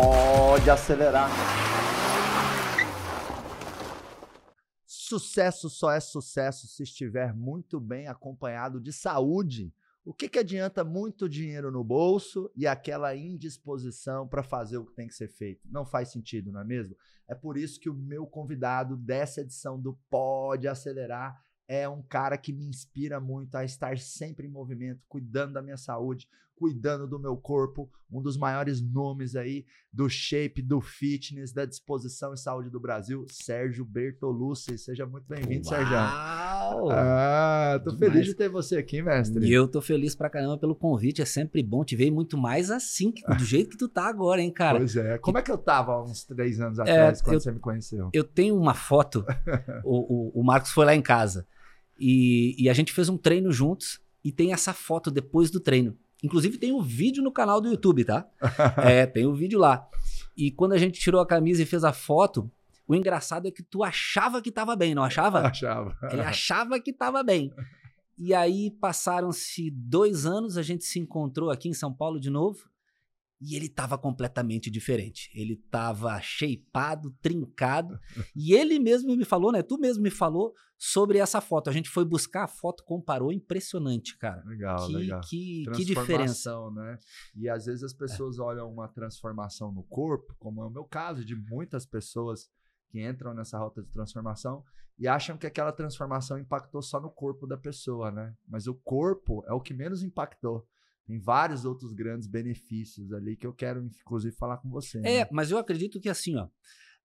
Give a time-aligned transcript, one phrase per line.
[0.00, 1.28] Pode acelerar.
[4.86, 9.74] Sucesso só é sucesso se estiver muito bem acompanhado de saúde.
[10.04, 14.94] O que, que adianta muito dinheiro no bolso e aquela indisposição para fazer o que
[14.94, 15.66] tem que ser feito?
[15.68, 16.94] Não faz sentido, não é mesmo?
[17.26, 22.38] É por isso que o meu convidado dessa edição do Pode Acelerar é um cara
[22.38, 26.28] que me inspira muito a estar sempre em movimento, cuidando da minha saúde,
[26.58, 32.34] cuidando do meu corpo, um dos maiores nomes aí do shape, do fitness, da disposição
[32.34, 34.76] e saúde do Brasil, Sérgio Bertolucci.
[34.76, 35.96] Seja muito bem-vindo, Sérgio.
[35.96, 38.12] Ah, tô Demais.
[38.12, 39.46] feliz de ter você aqui, mestre.
[39.46, 42.72] E eu tô feliz pra caramba pelo convite, é sempre bom te ver muito mais
[42.72, 44.78] assim, do jeito que tu tá agora, hein, cara.
[44.78, 45.16] Pois é.
[45.18, 47.52] Como é que eu tava há uns três anos é, atrás, é, quando eu, você
[47.52, 48.10] me conheceu?
[48.12, 49.24] Eu tenho uma foto,
[49.84, 51.46] o, o, o Marcos foi lá em casa,
[51.96, 55.96] e, e a gente fez um treino juntos, e tem essa foto depois do treino.
[56.22, 58.26] Inclusive tem um vídeo no canal do YouTube, tá?
[58.78, 59.86] é, tem o um vídeo lá.
[60.36, 62.50] E quando a gente tirou a camisa e fez a foto,
[62.86, 65.40] o engraçado é que tu achava que tava bem, não achava?
[65.40, 65.96] Achava.
[66.10, 67.52] Ele achava que tava bem.
[68.16, 72.68] E aí passaram-se dois anos, a gente se encontrou aqui em São Paulo de novo.
[73.40, 75.30] E ele estava completamente diferente.
[75.32, 77.98] Ele estava shapeado, trincado.
[78.34, 79.62] e ele mesmo me falou, né?
[79.62, 81.70] Tu mesmo me falou sobre essa foto.
[81.70, 84.42] A gente foi buscar a foto, comparou, impressionante, cara.
[84.44, 85.20] Legal, que, legal.
[85.28, 86.70] Que, que diferença.
[86.70, 86.98] né?
[87.34, 88.42] E às vezes as pessoas é.
[88.42, 92.48] olham uma transformação no corpo, como é o meu caso, de muitas pessoas
[92.90, 94.64] que entram nessa rota de transformação
[94.98, 98.34] e acham que aquela transformação impactou só no corpo da pessoa, né?
[98.48, 100.66] Mas o corpo é o que menos impactou.
[101.08, 104.98] Tem vários outros grandes benefícios ali que eu quero, inclusive, falar com você.
[104.98, 105.28] É, né?
[105.32, 106.46] mas eu acredito que assim, ó.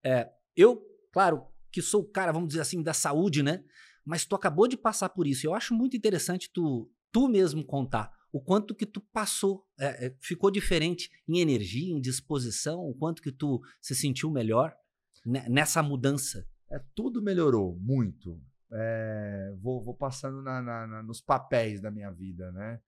[0.03, 3.63] É, eu, claro, que sou o cara, vamos dizer assim, da saúde, né?
[4.05, 5.47] Mas tu acabou de passar por isso.
[5.47, 10.15] Eu acho muito interessante tu, tu mesmo contar o quanto que tu passou, é, é,
[10.19, 14.75] ficou diferente em energia, em disposição, o quanto que tu se sentiu melhor
[15.23, 16.45] nessa mudança.
[16.69, 18.42] É, tudo melhorou muito.
[18.69, 22.81] É, vou, vou, passando na, na, na, nos papéis da minha vida, né?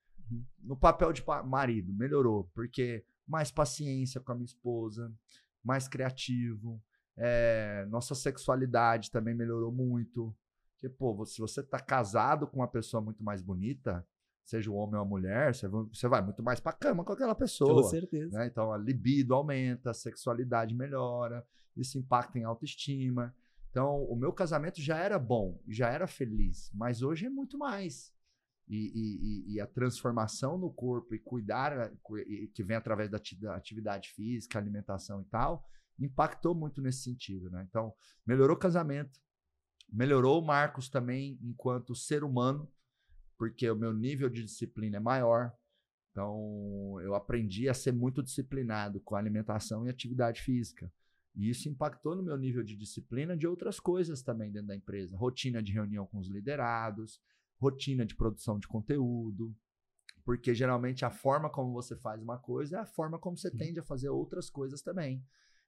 [0.60, 5.12] No papel de marido, melhorou, porque mais paciência com a minha esposa,
[5.64, 6.82] mais criativo,
[7.18, 10.36] é, nossa sexualidade também melhorou muito.
[10.74, 14.06] Porque, pô, se você tá casado com uma pessoa muito mais bonita,
[14.44, 17.82] seja o homem ou a mulher, você vai muito mais pra cama com aquela pessoa.
[17.82, 18.38] Com certeza.
[18.38, 18.48] Né?
[18.48, 23.34] Então a libido aumenta, a sexualidade melhora, isso impacta em autoestima.
[23.72, 28.15] Então, o meu casamento já era bom, já era feliz, mas hoje é muito mais
[28.68, 31.92] e, e, e, a transformação no corpo e cuidar,
[32.54, 33.22] que vem através da
[33.56, 35.64] atividade física, alimentação e tal,
[36.00, 37.66] impactou muito nesse sentido, né?
[37.70, 37.94] Então,
[38.26, 39.20] melhorou o casamento,
[39.92, 42.68] melhorou o Marcos também enquanto ser humano,
[43.38, 45.54] porque o meu nível de disciplina é maior.
[46.12, 50.92] Então, eu aprendi a ser muito disciplinado com alimentação e atividade física.
[51.36, 55.18] E isso impactou no meu nível de disciplina de outras coisas também dentro da empresa.
[55.18, 57.20] Rotina de reunião com os liderados,
[57.60, 59.56] rotina de produção de conteúdo,
[60.24, 63.80] porque geralmente a forma como você faz uma coisa é a forma como você tende
[63.80, 65.24] a fazer outras coisas também.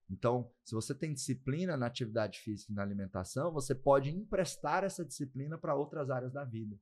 [0.09, 5.03] Então, se você tem disciplina na atividade física e na alimentação, você pode emprestar essa
[5.03, 6.79] disciplina para outras áreas da vida.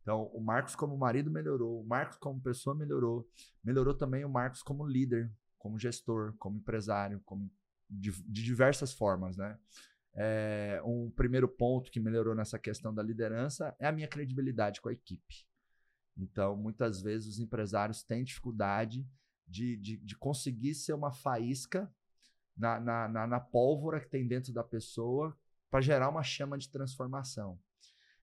[0.00, 3.26] Então, o Marcos como marido melhorou, o Marcos como pessoa melhorou,
[3.62, 7.50] melhorou também o Marcos como líder, como gestor, como empresário, como
[7.88, 9.58] de, de diversas formas, né?
[10.16, 14.88] É, um primeiro ponto que melhorou nessa questão da liderança é a minha credibilidade com
[14.88, 15.44] a equipe.
[16.16, 19.06] Então, muitas vezes os empresários têm dificuldade
[19.46, 21.92] de, de, de conseguir ser uma faísca
[22.56, 25.36] na, na, na, na pólvora que tem dentro da pessoa
[25.68, 27.58] para gerar uma chama de transformação.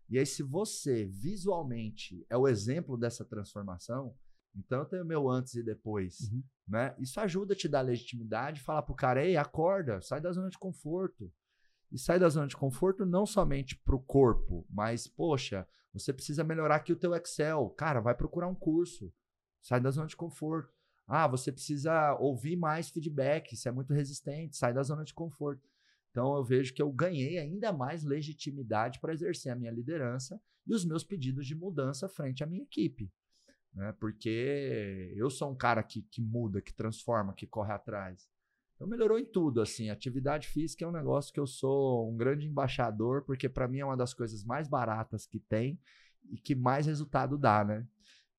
[0.10, 4.16] E aí, se você visualmente é o exemplo dessa transformação,
[4.56, 6.32] então eu tenho meu antes e depois.
[6.32, 6.44] Uhum.
[6.68, 6.96] Né?
[7.00, 10.58] Isso ajuda a te dar legitimidade, falar pro cara, ei, acorda, sai da zona de
[10.58, 11.32] conforto.
[11.92, 16.44] E sai da zona de conforto não somente para o corpo, mas, poxa, você precisa
[16.44, 17.70] melhorar aqui o teu Excel.
[17.72, 19.14] Cara, vai procurar um curso.
[19.62, 20.74] Sai da zona de conforto.
[21.06, 25.70] Ah, você precisa ouvir mais feedback, você é muito resistente, sai da zona de conforto.
[26.10, 30.74] Então eu vejo que eu ganhei ainda mais legitimidade para exercer a minha liderança e
[30.74, 33.12] os meus pedidos de mudança frente à minha equipe.
[33.74, 33.94] Né?
[34.00, 38.30] Porque eu sou um cara que, que muda, que transforma, que corre atrás.
[38.82, 39.92] Então melhorou em tudo, assim.
[39.92, 43.86] Atividade física é um negócio que eu sou um grande embaixador, porque para mim é
[43.86, 45.80] uma das coisas mais baratas que tem
[46.32, 47.88] e que mais resultado dá, né?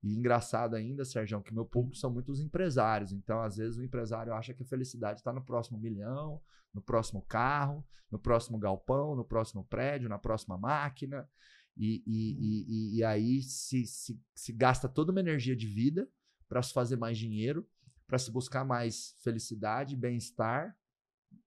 [0.02, 3.12] E engraçado ainda, Sérgio, que meu público são muitos empresários.
[3.12, 6.42] Então, às vezes, o empresário acha que a felicidade está no próximo milhão,
[6.74, 11.30] no próximo carro, no próximo galpão, no próximo prédio, na próxima máquina.
[11.76, 16.08] E, e, e, e aí se, se, se gasta toda uma energia de vida
[16.48, 17.64] para se fazer mais dinheiro
[18.12, 20.76] para se buscar mais felicidade, bem-estar,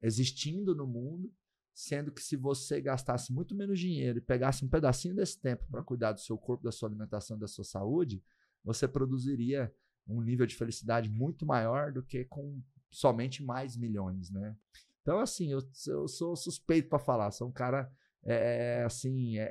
[0.02, 1.32] existindo no mundo,
[1.76, 5.84] sendo que se você gastasse muito menos dinheiro e pegasse um pedacinho desse tempo para
[5.84, 8.24] cuidar do seu corpo, da sua alimentação, da sua saúde,
[8.64, 9.72] você produziria
[10.08, 12.60] um nível de felicidade muito maior do que com
[12.90, 14.58] somente mais milhões, né?
[15.04, 17.94] Então, assim, eu, eu sou suspeito para falar, sou um cara
[18.28, 19.48] é, é, assim, é, é,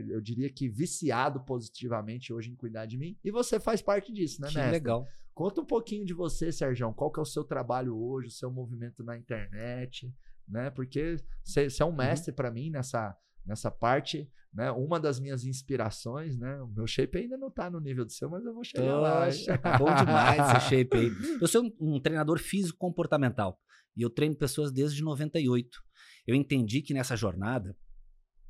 [0.00, 3.16] é, eu diria que viciado positivamente hoje em cuidar de mim.
[3.24, 5.06] E você faz parte disso, né, Que legal.
[5.32, 6.92] Conta um pouquinho de você, Sérgio.
[6.94, 10.12] Qual que é o seu trabalho hoje, o seu movimento na internet,
[10.48, 10.68] né?
[10.70, 11.96] Porque você é um uhum.
[11.96, 12.36] mestre uhum.
[12.36, 13.16] para mim nessa,
[13.46, 14.68] nessa parte, né?
[14.72, 16.60] Uma das minhas inspirações, né?
[16.60, 19.28] O meu shape ainda não tá no nível do seu, mas eu vou chegar lá.
[19.62, 21.12] Tá bom demais esse shape aí.
[21.40, 23.60] Eu sou um, um treinador físico comportamental
[23.96, 25.80] e eu treino pessoas desde 98.
[26.26, 27.76] Eu entendi que nessa jornada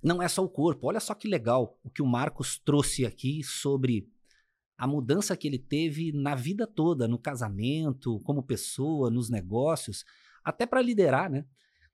[0.03, 0.87] não é só o corpo.
[0.87, 4.09] Olha só que legal o que o Marcos trouxe aqui sobre
[4.77, 10.05] a mudança que ele teve na vida toda, no casamento, como pessoa, nos negócios,
[10.45, 11.45] até para liderar, né?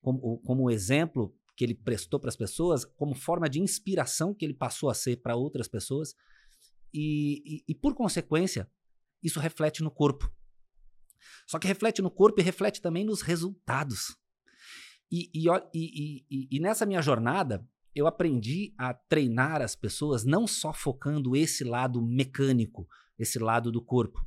[0.02, 4.52] Como, como exemplo que ele prestou para as pessoas, como forma de inspiração que ele
[4.52, 6.14] passou a ser para outras pessoas.
[6.92, 8.70] E, e, e, por consequência,
[9.22, 10.30] isso reflete no corpo.
[11.46, 14.16] Só que reflete no corpo e reflete também nos resultados.
[15.10, 21.37] E, e, e nessa minha jornada, eu aprendi a treinar as pessoas não só focando
[21.37, 22.88] esse lado mecânico,
[23.19, 24.26] esse lado do corpo.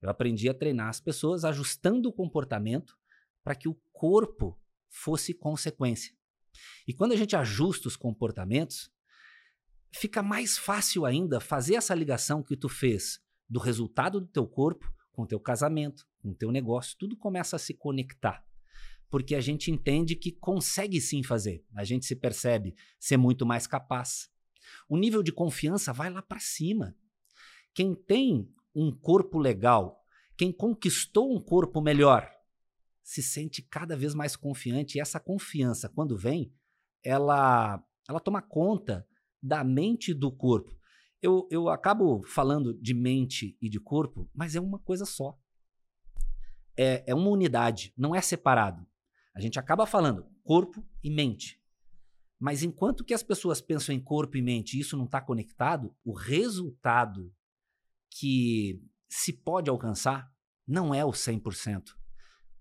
[0.00, 2.96] Eu aprendi a treinar as pessoas ajustando o comportamento
[3.44, 6.14] para que o corpo fosse consequência.
[6.86, 8.90] E quando a gente ajusta os comportamentos,
[9.94, 14.90] fica mais fácil ainda fazer essa ligação que tu fez do resultado do teu corpo
[15.12, 18.42] com o teu casamento, com o teu negócio, tudo começa a se conectar
[19.12, 21.62] porque a gente entende que consegue sim fazer.
[21.76, 24.30] A gente se percebe ser muito mais capaz.
[24.88, 26.96] O nível de confiança vai lá para cima.
[27.74, 30.02] Quem tem um corpo legal,
[30.34, 32.26] quem conquistou um corpo melhor,
[33.02, 36.50] se sente cada vez mais confiante e essa confiança, quando vem,
[37.04, 39.06] ela ela toma conta
[39.42, 40.74] da mente e do corpo.
[41.20, 45.38] Eu, eu acabo falando de mente e de corpo, mas é uma coisa só.
[46.74, 48.90] É, é uma unidade, não é separado.
[49.34, 51.60] A gente acaba falando corpo e mente.
[52.38, 55.94] Mas enquanto que as pessoas pensam em corpo e mente e isso não está conectado,
[56.04, 57.32] o resultado
[58.10, 60.30] que se pode alcançar
[60.66, 61.94] não é o 100%,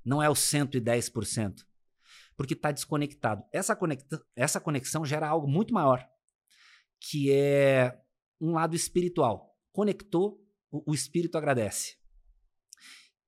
[0.05, 1.65] não é o 110%,
[2.37, 3.43] porque está desconectado.
[3.51, 6.07] Essa, conecta, essa conexão gera algo muito maior,
[6.99, 7.99] que é
[8.39, 9.55] um lado espiritual.
[9.71, 11.97] Conectou, o, o espírito agradece.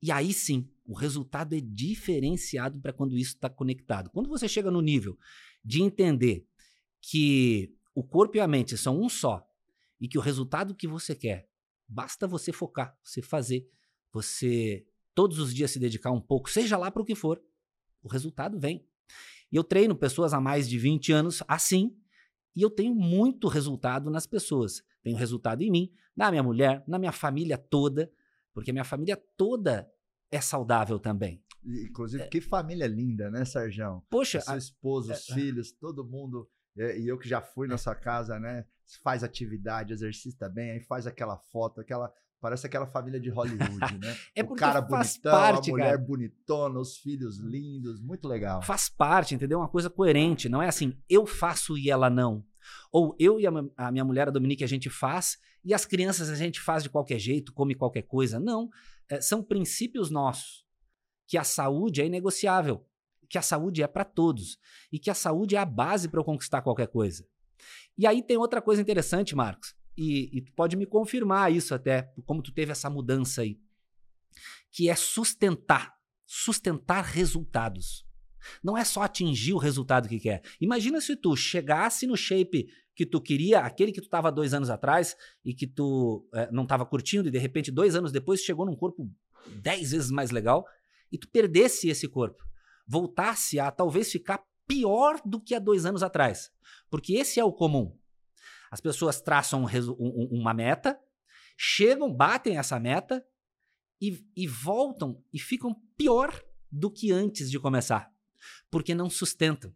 [0.03, 4.09] E aí sim, o resultado é diferenciado para quando isso está conectado.
[4.09, 5.17] Quando você chega no nível
[5.63, 6.45] de entender
[7.01, 9.47] que o corpo e a mente são um só
[10.01, 11.47] e que o resultado que você quer,
[11.88, 13.65] basta você focar, você fazer,
[14.11, 14.85] você
[15.15, 17.41] todos os dias se dedicar um pouco, seja lá para o que for,
[18.01, 18.85] o resultado vem.
[19.50, 21.95] E eu treino pessoas há mais de 20 anos assim,
[22.53, 24.83] e eu tenho muito resultado nas pessoas.
[25.01, 28.11] Tenho resultado em mim, na minha mulher, na minha família toda,
[28.53, 29.89] porque a minha família toda
[30.33, 31.41] é saudável também.
[31.63, 32.27] Inclusive, é.
[32.27, 34.03] que família linda, né, Sérgio?
[34.09, 34.41] Poxa.
[34.41, 36.50] Seu esposo, é, os é, filhos, todo mundo.
[36.77, 38.65] É, e eu que já fui na sua casa, né?
[39.01, 42.12] Faz atividade, exercita bem, aí faz aquela foto, aquela.
[42.41, 44.18] Parece aquela família de Hollywood, né?
[44.35, 45.98] é o cara bonitão, parte, a mulher cara.
[45.98, 48.62] bonitona, os filhos lindos, muito legal.
[48.62, 49.60] Faz parte, entendeu?
[49.60, 52.43] Uma coisa coerente, não é assim, eu faço e ela não.
[52.91, 56.29] Ou eu e a, a minha mulher, a Dominique, a gente faz, e as crianças
[56.29, 58.41] a gente faz de qualquer jeito, come qualquer coisa.
[58.41, 58.69] Não.
[59.13, 60.65] É, são princípios nossos
[61.27, 62.84] que a saúde é inegociável,
[63.29, 64.58] que a saúde é para todos
[64.91, 67.27] e que a saúde é a base para eu conquistar qualquer coisa.
[67.96, 72.12] E aí tem outra coisa interessante, Marcos, e, e tu pode me confirmar isso até,
[72.25, 73.60] como tu teve essa mudança aí,
[74.72, 75.93] que é sustentar,
[76.25, 78.03] sustentar resultados.
[78.63, 80.41] Não é só atingir o resultado que quer.
[80.60, 84.69] Imagina se tu chegasse no shape que tu queria, aquele que tu estava dois anos
[84.69, 88.65] atrás e que tu é, não estava curtindo, e de repente, dois anos depois, chegou
[88.65, 89.09] num corpo
[89.62, 90.65] dez vezes mais legal
[91.12, 92.43] e tu perdesse esse corpo,
[92.88, 96.51] voltasse a talvez ficar pior do que há dois anos atrás.
[96.89, 97.97] Porque esse é o comum.
[98.71, 99.67] As pessoas traçam um,
[100.00, 101.00] um, uma meta,
[101.57, 103.23] chegam, batem essa meta
[104.01, 106.33] e, e voltam e ficam pior
[106.71, 108.12] do que antes de começar.
[108.71, 109.73] Porque não sustentam.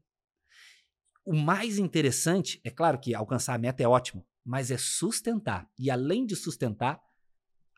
[1.27, 5.69] O mais interessante, é claro que alcançar a meta é ótimo, mas é sustentar.
[5.77, 7.01] E além de sustentar,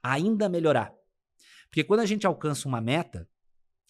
[0.03, 0.93] ainda melhorar.
[1.67, 3.27] Porque quando a gente alcança uma meta,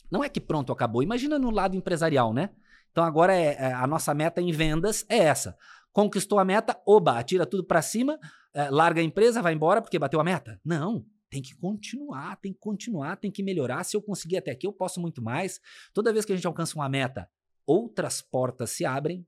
[0.09, 1.03] não é que pronto, acabou.
[1.03, 2.51] Imagina no lado empresarial, né?
[2.89, 5.57] Então agora é, é a nossa meta em vendas é essa.
[5.91, 8.17] Conquistou a meta, oba, atira tudo para cima,
[8.53, 10.57] é, larga a empresa, vai embora porque bateu a meta.
[10.63, 11.05] Não.
[11.29, 13.83] tem que continuar, tem que continuar, tem que melhorar.
[13.83, 15.59] Se eu conseguir até aqui, eu posso muito mais.
[15.93, 17.29] Toda vez que a gente alcança uma meta,
[17.65, 19.27] outras portas se abrem.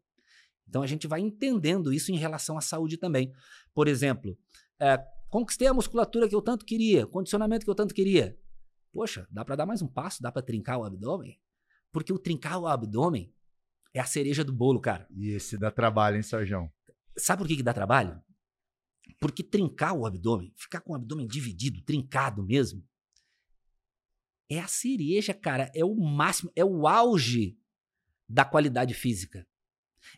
[0.71, 3.33] Então a gente vai entendendo isso em relação à saúde também.
[3.73, 4.37] Por exemplo,
[4.79, 4.97] é,
[5.27, 8.39] conquistei a musculatura que eu tanto queria, condicionamento que eu tanto queria.
[8.93, 10.23] Poxa, dá para dar mais um passo?
[10.23, 11.37] Dá para trincar o abdômen?
[11.91, 13.35] Porque o trincar o abdômen
[13.93, 15.05] é a cereja do bolo, cara.
[15.11, 16.71] E esse dá trabalho, hein, Sérgio?
[17.17, 18.21] Sabe por que, que dá trabalho?
[19.19, 22.81] Porque trincar o abdômen, ficar com o abdômen dividido, trincado mesmo,
[24.49, 25.69] é a cereja, cara.
[25.75, 27.59] É o máximo, é o auge
[28.27, 29.45] da qualidade física.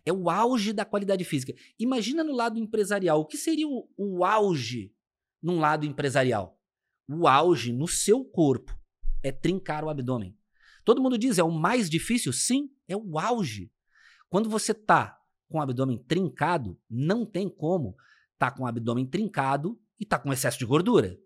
[0.05, 1.53] É o auge da qualidade física.
[1.79, 3.21] Imagina no lado empresarial.
[3.21, 4.93] O que seria o, o auge
[5.41, 6.59] num lado empresarial?
[7.07, 8.77] O auge no seu corpo
[9.21, 10.37] é trincar o abdômen.
[10.85, 12.33] Todo mundo diz, é o mais difícil?
[12.33, 13.71] Sim, é o auge.
[14.29, 17.95] Quando você tá com o abdômen trincado, não tem como
[18.37, 21.17] tá com o abdômen trincado e tá com excesso de gordura.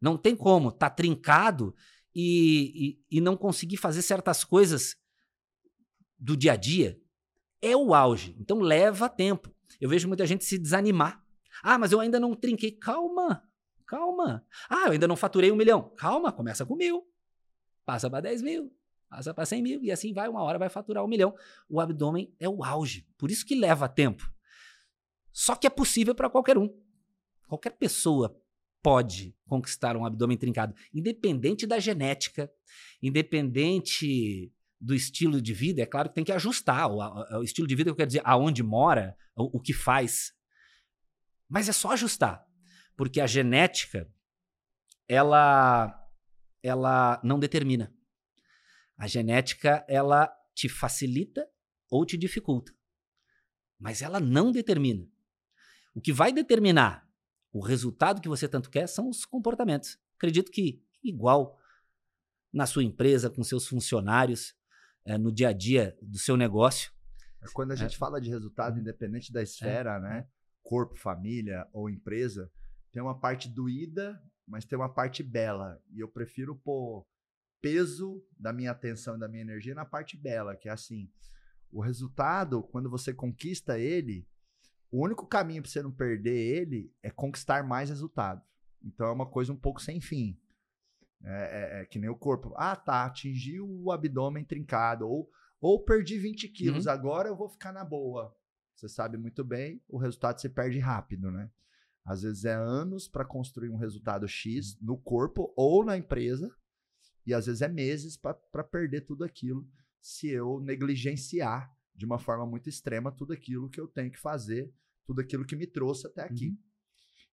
[0.00, 1.74] Não tem como tá trincado
[2.14, 4.96] e, e, e não conseguir fazer certas coisas
[6.18, 7.00] do dia a dia.
[7.60, 8.36] É o auge.
[8.38, 9.54] Então leva tempo.
[9.80, 11.24] Eu vejo muita gente se desanimar.
[11.62, 12.72] Ah, mas eu ainda não trinquei.
[12.72, 13.42] Calma,
[13.86, 14.44] calma.
[14.68, 15.92] Ah, eu ainda não faturei um milhão.
[15.96, 17.06] Calma, começa com mil.
[17.84, 18.72] Passa para 10 mil.
[19.08, 19.82] Passa para 100 mil.
[19.82, 21.34] E assim vai, uma hora vai faturar um milhão.
[21.68, 23.06] O abdômen é o auge.
[23.16, 24.30] Por isso que leva tempo.
[25.32, 26.68] Só que é possível para qualquer um.
[27.46, 28.38] Qualquer pessoa
[28.82, 32.50] pode conquistar um abdômen trincado, independente da genética,
[33.02, 35.82] independente do estilo de vida.
[35.82, 36.98] É claro que tem que ajustar o,
[37.38, 40.32] o estilo de vida, eu quero dizer, aonde mora, o, o que faz.
[41.48, 42.44] Mas é só ajustar,
[42.96, 44.10] porque a genética
[45.08, 45.94] ela
[46.62, 47.94] ela não determina.
[48.96, 51.48] A genética ela te facilita
[51.88, 52.72] ou te dificulta,
[53.78, 55.08] mas ela não determina.
[55.94, 57.08] O que vai determinar
[57.52, 59.98] o resultado que você tanto quer são os comportamentos.
[60.16, 61.58] Acredito que igual
[62.52, 64.54] na sua empresa, com seus funcionários,
[65.08, 66.92] é, no dia a dia do seu negócio.
[67.42, 67.98] É quando a gente é.
[67.98, 68.80] fala de resultado, uhum.
[68.82, 70.00] independente da esfera, é.
[70.00, 70.28] né?
[70.62, 72.52] Corpo, família ou empresa,
[72.92, 75.80] tem uma parte doída, mas tem uma parte bela.
[75.90, 77.06] E eu prefiro pôr
[77.58, 81.10] peso da minha atenção e da minha energia na parte bela, que é assim.
[81.72, 84.26] O resultado, quando você conquista ele,
[84.90, 88.42] o único caminho para você não perder ele é conquistar mais resultado.
[88.82, 90.38] Então é uma coisa um pouco sem fim.
[91.22, 92.52] É, é, é que nem o corpo.
[92.56, 95.08] Ah, tá, atingi o abdômen trincado.
[95.08, 96.92] Ou, ou perdi 20 quilos, uhum.
[96.92, 98.34] agora eu vou ficar na boa.
[98.74, 101.50] Você sabe muito bem, o resultado se perde rápido, né?
[102.04, 106.54] Às vezes é anos para construir um resultado X no corpo ou na empresa,
[107.26, 109.68] e às vezes é meses para perder tudo aquilo
[110.00, 114.72] se eu negligenciar de uma forma muito extrema tudo aquilo que eu tenho que fazer,
[115.04, 116.48] tudo aquilo que me trouxe até aqui.
[116.48, 116.58] Uhum.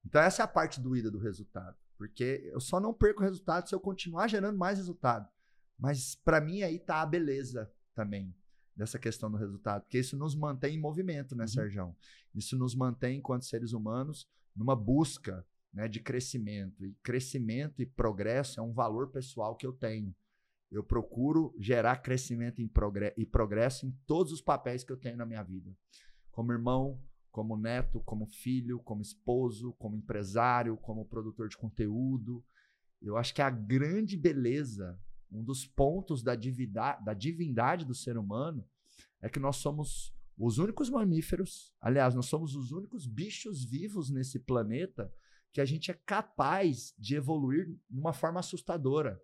[0.03, 1.77] Então, essa é a parte doída do resultado.
[1.97, 5.27] Porque eu só não perco o resultado se eu continuar gerando mais resultado.
[5.77, 8.35] Mas para mim aí tá a beleza também
[8.75, 11.47] dessa questão do resultado, porque isso nos mantém em movimento, né, uhum.
[11.47, 11.95] Sérgio?
[12.33, 16.85] Isso nos mantém enquanto seres humanos numa busca, né, de crescimento.
[16.85, 20.13] E crescimento e progresso é um valor pessoal que eu tenho.
[20.71, 25.43] Eu procuro gerar crescimento e progresso em todos os papéis que eu tenho na minha
[25.43, 25.71] vida.
[26.31, 26.99] Como irmão,
[27.35, 32.41] como neto, como filho, como esposo, como empresário, como produtor de conteúdo.
[33.01, 34.97] Eu acho que a grande beleza,
[35.29, 38.65] um dos pontos da divindade, da divindade do ser humano,
[39.21, 44.39] é que nós somos os únicos mamíferos, aliás, nós somos os únicos bichos vivos nesse
[44.39, 45.13] planeta
[45.51, 49.21] que a gente é capaz de evoluir de uma forma assustadora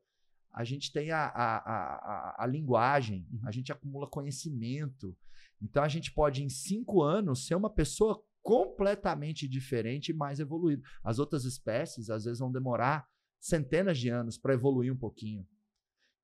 [0.53, 3.39] a gente tem a, a, a, a, linguagem, uhum.
[3.47, 5.15] a gente acumula conhecimento.
[5.61, 10.81] Então a gente pode, em cinco anos, ser uma pessoa completamente diferente e mais evoluída.
[11.03, 13.07] As outras espécies, às vezes, vão demorar
[13.39, 15.45] centenas de anos para evoluir um pouquinho.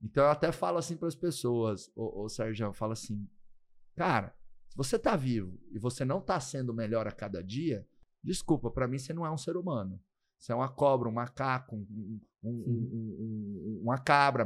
[0.02, 3.28] Então eu até falo assim para as pessoas, ô, ô Sérgio, eu falo assim,
[3.96, 4.36] cara,
[4.70, 7.88] se você está vivo e você não está sendo melhor a cada dia,
[8.24, 10.00] desculpa, para mim você não é um ser humano.
[10.38, 14.46] Você é uma cobra, um macaco, um, um, um, uma cabra,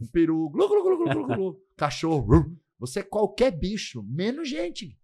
[0.00, 0.82] um peru, glu, glu,
[1.26, 2.56] glu, cachorro.
[2.78, 4.98] Você é qualquer bicho, menos gente.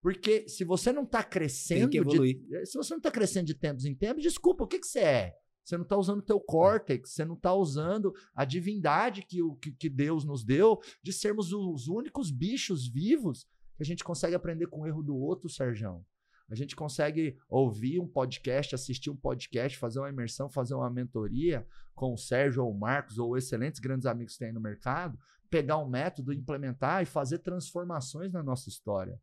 [0.00, 1.90] Porque se você não está crescendo.
[1.90, 5.00] De, se você não está crescendo de tempos em tempos, desculpa, o que, que você
[5.00, 5.34] é?
[5.64, 9.54] Você não está usando o teu córtex, você não está usando a divindade que, o,
[9.56, 13.44] que, que Deus nos deu de sermos os únicos bichos vivos
[13.76, 16.02] que a gente consegue aprender com o erro do outro, Sérgio.
[16.50, 21.66] A gente consegue ouvir um podcast, assistir um podcast, fazer uma imersão, fazer uma mentoria
[21.94, 25.18] com o Sérgio ou o Marcos ou excelentes grandes amigos que tem no mercado,
[25.50, 29.20] pegar um método, implementar e fazer transformações na nossa história.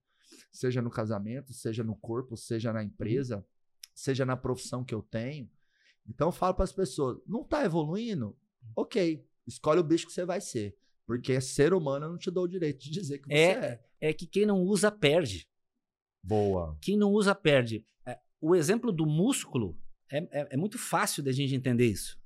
[0.51, 3.45] Seja no casamento, seja no corpo, seja na empresa,
[3.93, 5.49] seja na profissão que eu tenho.
[6.07, 8.37] Então eu falo para as pessoas, não tá evoluindo?
[8.75, 10.75] Ok, escolhe o bicho que você vai ser.
[11.05, 13.81] Porque ser humano eu não te dou o direito de dizer que você é.
[14.01, 15.47] É, é que quem não usa, perde.
[16.21, 16.75] Boa.
[16.81, 17.85] Quem não usa, perde.
[18.05, 19.77] É, o exemplo do músculo
[20.11, 22.19] é, é, é muito fácil da gente entender isso.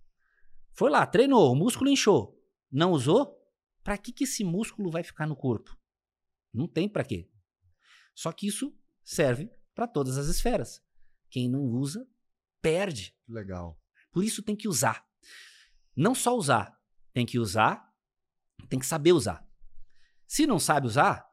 [0.72, 2.38] Foi lá, treinou, o músculo inchou.
[2.72, 3.39] Não usou?
[3.84, 5.78] Para que, que esse músculo vai ficar no corpo?
[6.54, 7.30] Não tem para quê.
[8.14, 10.84] Só que isso serve para todas as esferas.
[11.30, 12.08] Quem não usa,
[12.62, 13.16] perde.
[13.28, 13.80] Legal.
[14.12, 15.08] Por isso tem que usar.
[15.96, 16.78] Não só usar,
[17.14, 17.94] tem que usar,
[18.68, 19.48] tem que saber usar.
[20.28, 21.30] Se não sabe usar,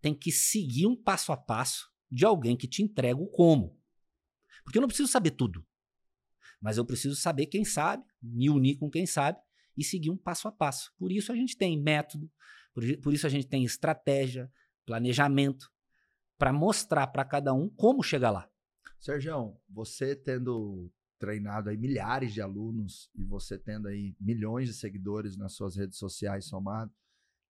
[0.00, 3.80] tem que seguir um passo a passo de alguém que te entrega o como.
[4.62, 5.66] Porque eu não preciso saber tudo.
[6.60, 9.38] Mas eu preciso saber quem sabe, me unir com quem sabe
[9.76, 10.92] e seguir um passo a passo.
[10.98, 12.30] Por isso a gente tem método,
[12.72, 14.50] por, por isso a gente tem estratégia,
[14.84, 15.70] planejamento,
[16.38, 18.48] para mostrar para cada um como chegar lá.
[18.98, 25.36] Sérgio, você tendo treinado aí milhares de alunos e você tendo aí milhões de seguidores
[25.36, 26.94] nas suas redes sociais somado, o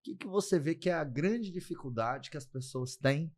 [0.03, 3.33] que, que você vê que é a grande dificuldade que as pessoas têm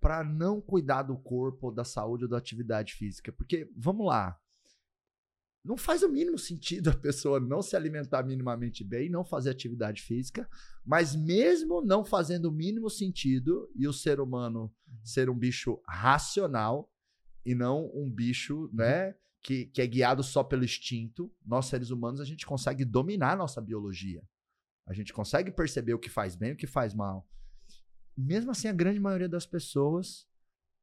[0.00, 3.32] para não cuidar do corpo, da saúde ou da atividade física?
[3.32, 4.36] Porque, vamos lá,
[5.64, 10.02] não faz o mínimo sentido a pessoa não se alimentar minimamente bem, não fazer atividade
[10.02, 10.48] física,
[10.84, 14.72] mas mesmo não fazendo o mínimo sentido e o ser humano
[15.04, 16.92] ser um bicho racional
[17.44, 22.20] e não um bicho, né, que, que é guiado só pelo instinto, nós seres humanos
[22.20, 24.22] a gente consegue dominar a nossa biologia.
[24.86, 27.28] A gente consegue perceber o que faz bem e o que faz mal.
[28.16, 30.26] Mesmo assim, a grande maioria das pessoas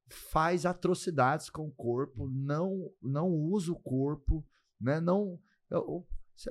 [0.09, 4.45] faz atrocidades com o corpo, não não usa o corpo,
[4.79, 4.99] né?
[4.99, 5.39] Não.
[5.69, 6.05] Eu,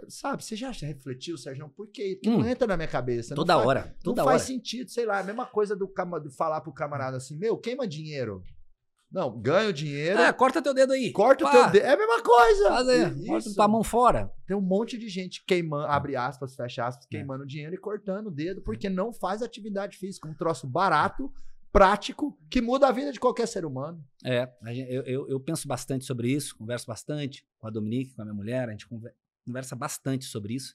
[0.09, 1.69] sabe, você já refletiu, Sérgio?
[1.71, 2.19] Por quê?
[2.21, 3.35] Porque hum, não entra na minha cabeça.
[3.35, 3.83] Toda não hora.
[3.83, 4.39] Faz, toda não hora.
[4.39, 5.93] faz sentido, sei lá, a mesma coisa do
[6.23, 8.43] de falar pro camarada assim: meu, queima dinheiro.
[9.11, 10.19] Não, ganha o dinheiro.
[10.19, 11.11] É, corta teu dedo aí.
[11.13, 11.49] Corta Pá.
[11.49, 11.85] o teu dedo.
[11.87, 12.69] É a mesma coisa.
[12.69, 14.31] Faz aí, corta tua mão fora.
[14.47, 17.09] Tem um monte de gente queimando, abre aspas, fecha aspas, é.
[17.09, 20.29] queimando dinheiro e cortando o dedo, porque não faz atividade física.
[20.29, 21.33] Um troço barato,
[21.73, 24.05] prático, que muda a vida de qualquer ser humano.
[24.25, 24.51] É,
[24.89, 28.35] eu, eu, eu penso bastante sobre isso, converso bastante com a Dominique, com a minha
[28.35, 28.87] mulher, a gente
[29.45, 30.75] conversa bastante sobre isso.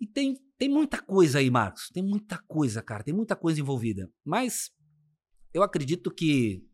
[0.00, 1.88] E tem, tem muita coisa aí, Marcos.
[1.90, 3.04] Tem muita coisa, cara.
[3.04, 4.10] Tem muita coisa envolvida.
[4.24, 4.70] Mas
[5.52, 6.66] eu acredito que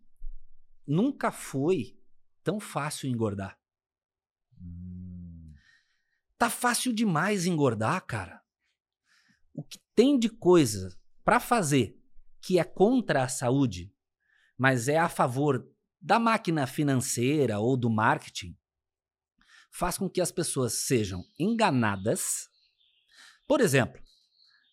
[0.87, 1.99] nunca foi
[2.43, 3.59] tão fácil engordar.
[6.39, 8.41] Tá fácil demais engordar, cara.
[9.53, 12.00] O que tem de coisa para fazer
[12.41, 13.93] que é contra a saúde,
[14.57, 15.67] mas é a favor
[16.01, 18.57] da máquina financeira ou do marketing,
[19.71, 22.49] faz com que as pessoas sejam enganadas.
[23.47, 24.01] Por exemplo,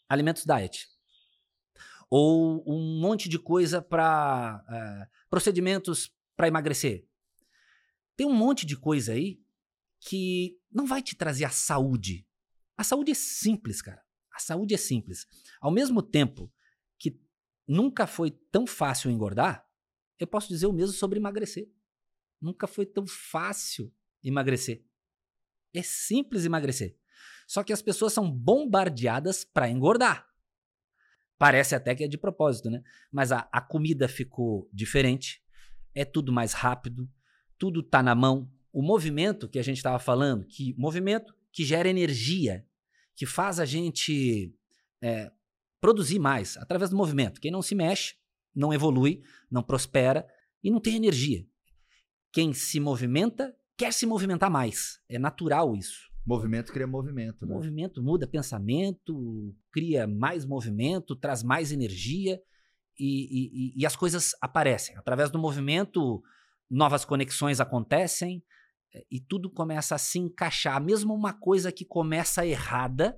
[0.09, 0.87] alimentos diet
[2.09, 7.05] ou um monte de coisa para uh, eh, procedimentos para emagrecer.
[8.15, 9.41] Tem um monte de coisa aí
[9.99, 12.25] que não vai te trazer a saúde.
[12.77, 14.01] A saúde é simples, cara.
[14.31, 15.27] A saúde é simples.
[15.59, 16.51] Ao mesmo tempo
[17.67, 19.67] nunca foi tão fácil engordar,
[20.19, 21.69] eu posso dizer o mesmo sobre emagrecer.
[22.41, 24.83] Nunca foi tão fácil emagrecer.
[25.73, 26.97] É simples emagrecer.
[27.47, 30.27] Só que as pessoas são bombardeadas para engordar.
[31.37, 32.83] Parece até que é de propósito, né?
[33.11, 35.41] Mas a, a comida ficou diferente,
[35.93, 37.09] é tudo mais rápido,
[37.57, 38.51] tudo tá na mão.
[38.73, 42.65] O movimento que a gente estava falando, que movimento que gera energia,
[43.15, 44.53] que faz a gente
[45.01, 45.31] é,
[45.79, 47.39] produzir mais através do movimento.
[47.39, 48.15] Quem não se mexe,
[48.55, 50.27] não evolui, não prospera
[50.63, 51.45] e não tem energia.
[52.31, 54.99] Quem se movimenta quer se movimentar mais.
[55.07, 56.07] É natural isso.
[56.25, 57.45] Movimento cria movimento.
[57.45, 57.53] Né?
[57.53, 62.41] Movimento muda pensamento, cria mais movimento, traz mais energia
[62.99, 64.97] e, e, e, as coisas aparecem.
[64.97, 66.21] Através do movimento,
[66.69, 68.43] novas conexões acontecem
[68.93, 70.83] eh, e tudo começa a se encaixar.
[70.83, 73.17] Mesmo uma coisa que começa errada,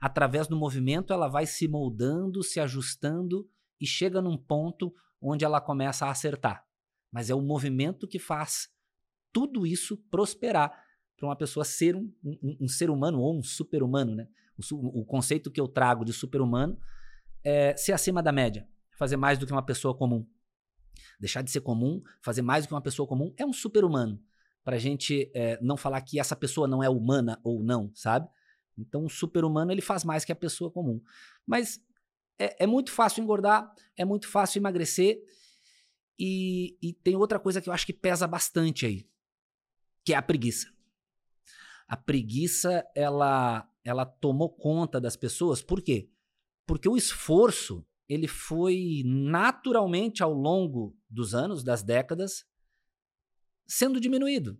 [0.00, 3.48] através do movimento, ela vai se moldando, se ajustando
[3.80, 6.64] e chega num ponto onde ela começa a acertar.
[7.12, 8.68] Mas é o movimento que faz
[9.32, 10.72] tudo isso prosperar
[11.16, 14.28] para uma pessoa ser um, um, um, ser humano ou um super-humano, né?
[14.72, 16.78] O, o, conceito que eu trago de super-humano
[17.44, 20.26] é ser acima da média, fazer mais do que uma pessoa comum.
[21.18, 24.22] Deixar de ser comum, fazer mais do que uma pessoa comum é um super-humano.
[24.62, 28.28] Para a gente é, não falar que essa pessoa não é humana ou não, sabe?
[28.80, 31.00] Então, um super-humano ele faz mais que a pessoa comum.
[31.46, 31.80] Mas
[32.38, 35.22] é, é, muito fácil engordar, é muito fácil emagrecer.
[36.18, 39.08] E, e tem outra coisa que eu acho que pesa bastante aí,
[40.04, 40.68] que é a preguiça.
[41.86, 45.62] A preguiça, ela, ela tomou conta das pessoas.
[45.62, 46.10] Por quê?
[46.66, 52.44] Porque o esforço, ele foi naturalmente ao longo dos anos, das décadas,
[53.66, 54.58] sendo diminuído.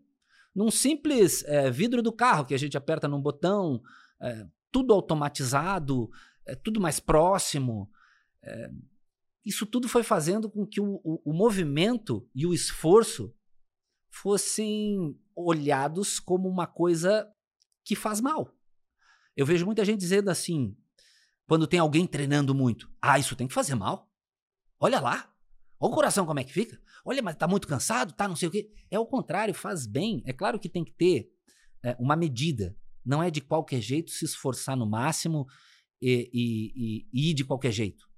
[0.54, 3.80] num simples é, vidro do carro que a gente aperta num botão,
[4.20, 6.10] é, tudo automatizado,
[6.46, 7.90] é, tudo mais próximo.
[8.42, 8.70] É,
[9.44, 13.34] isso tudo foi fazendo com que o, o, o movimento e o esforço
[14.10, 17.28] fossem olhados como uma coisa
[17.84, 18.54] que faz mal.
[19.36, 20.76] Eu vejo muita gente dizendo assim,
[21.46, 24.10] quando tem alguém treinando muito, ah, isso tem que fazer mal.
[24.78, 25.32] Olha lá,
[25.78, 26.80] olha o coração como é que fica.
[27.04, 28.70] Olha, mas tá muito cansado, tá não sei o quê.
[28.90, 30.22] É o contrário, faz bem.
[30.26, 31.32] É claro que tem que ter
[31.82, 32.76] é, uma medida.
[33.04, 35.46] Não é de qualquer jeito se esforçar no máximo
[36.00, 38.08] e, e, e, e ir de qualquer jeito.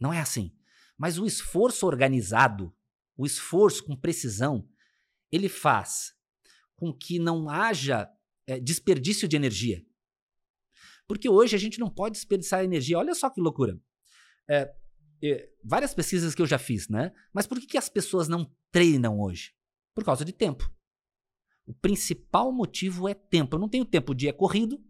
[0.00, 0.52] Não é assim.
[0.96, 2.74] Mas o esforço organizado,
[3.16, 4.68] o esforço com precisão,
[5.30, 6.14] ele faz
[6.74, 8.08] com que não haja
[8.46, 9.84] é, desperdício de energia.
[11.06, 12.98] Porque hoje a gente não pode desperdiçar energia.
[12.98, 13.80] Olha só que loucura.
[14.48, 14.74] É,
[15.22, 17.12] é, várias pesquisas que eu já fiz, né?
[17.32, 19.52] Mas por que, que as pessoas não treinam hoje?
[19.94, 20.70] Por causa de tempo.
[21.68, 23.56] O principal motivo é tempo.
[23.56, 24.82] Eu não tenho tempo, o dia é corrido,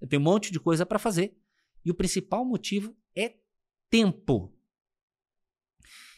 [0.00, 1.38] eu tenho um monte de coisa para fazer.
[1.84, 3.36] E o principal motivo é
[3.90, 4.50] tempo.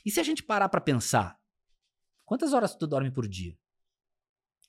[0.06, 1.36] E se a gente parar para pensar,
[2.24, 3.58] quantas horas tu dorme por dia?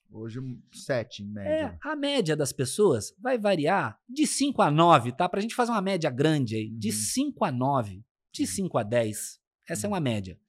[0.10, 0.40] Hoje,
[0.74, 1.78] sete, em média.
[1.84, 5.30] É, a média das pessoas vai variar de 5 a 9, tá?
[5.30, 6.72] Pra gente fazer uma média grande aí.
[6.72, 7.48] De 5 uhum.
[7.48, 8.82] a 9, de 5 uhum.
[8.82, 9.40] a 10.
[9.70, 9.94] Essa uhum.
[9.94, 10.40] é uma média.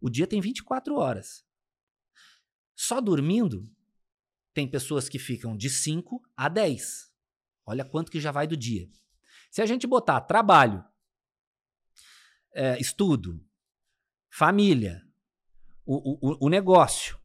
[0.00, 1.44] O dia tem 24 horas.
[2.74, 3.70] Só dormindo,
[4.58, 7.12] tem pessoas que ficam de 5 a 10.
[7.64, 8.90] Olha quanto que já vai do dia.
[9.52, 10.84] Se a gente botar trabalho,
[12.52, 13.40] é, estudo,
[14.28, 15.00] família,
[15.86, 17.16] o, o, o negócio,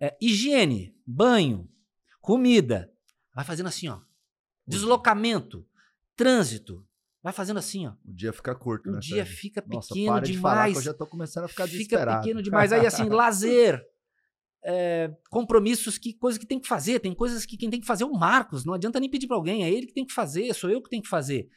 [0.00, 1.72] é, higiene, banho,
[2.20, 2.92] comida,
[3.32, 4.00] vai fazendo assim, ó.
[4.66, 5.64] Deslocamento,
[6.16, 6.84] trânsito,
[7.22, 7.92] vai fazendo assim, ó.
[8.04, 8.98] O dia fica curto, o né?
[8.98, 10.26] O dia fica Nossa, pequeno demais.
[10.26, 12.72] De falar eu já tô começando a ficar Fica pequeno demais.
[12.72, 13.86] Aí assim, lazer,
[14.68, 16.98] é, compromissos, que coisa que tem que fazer.
[16.98, 18.64] Tem coisas que quem tem que fazer é o Marcos.
[18.64, 20.90] Não adianta nem pedir para alguém, é ele que tem que fazer, sou eu que
[20.90, 21.48] tenho que fazer.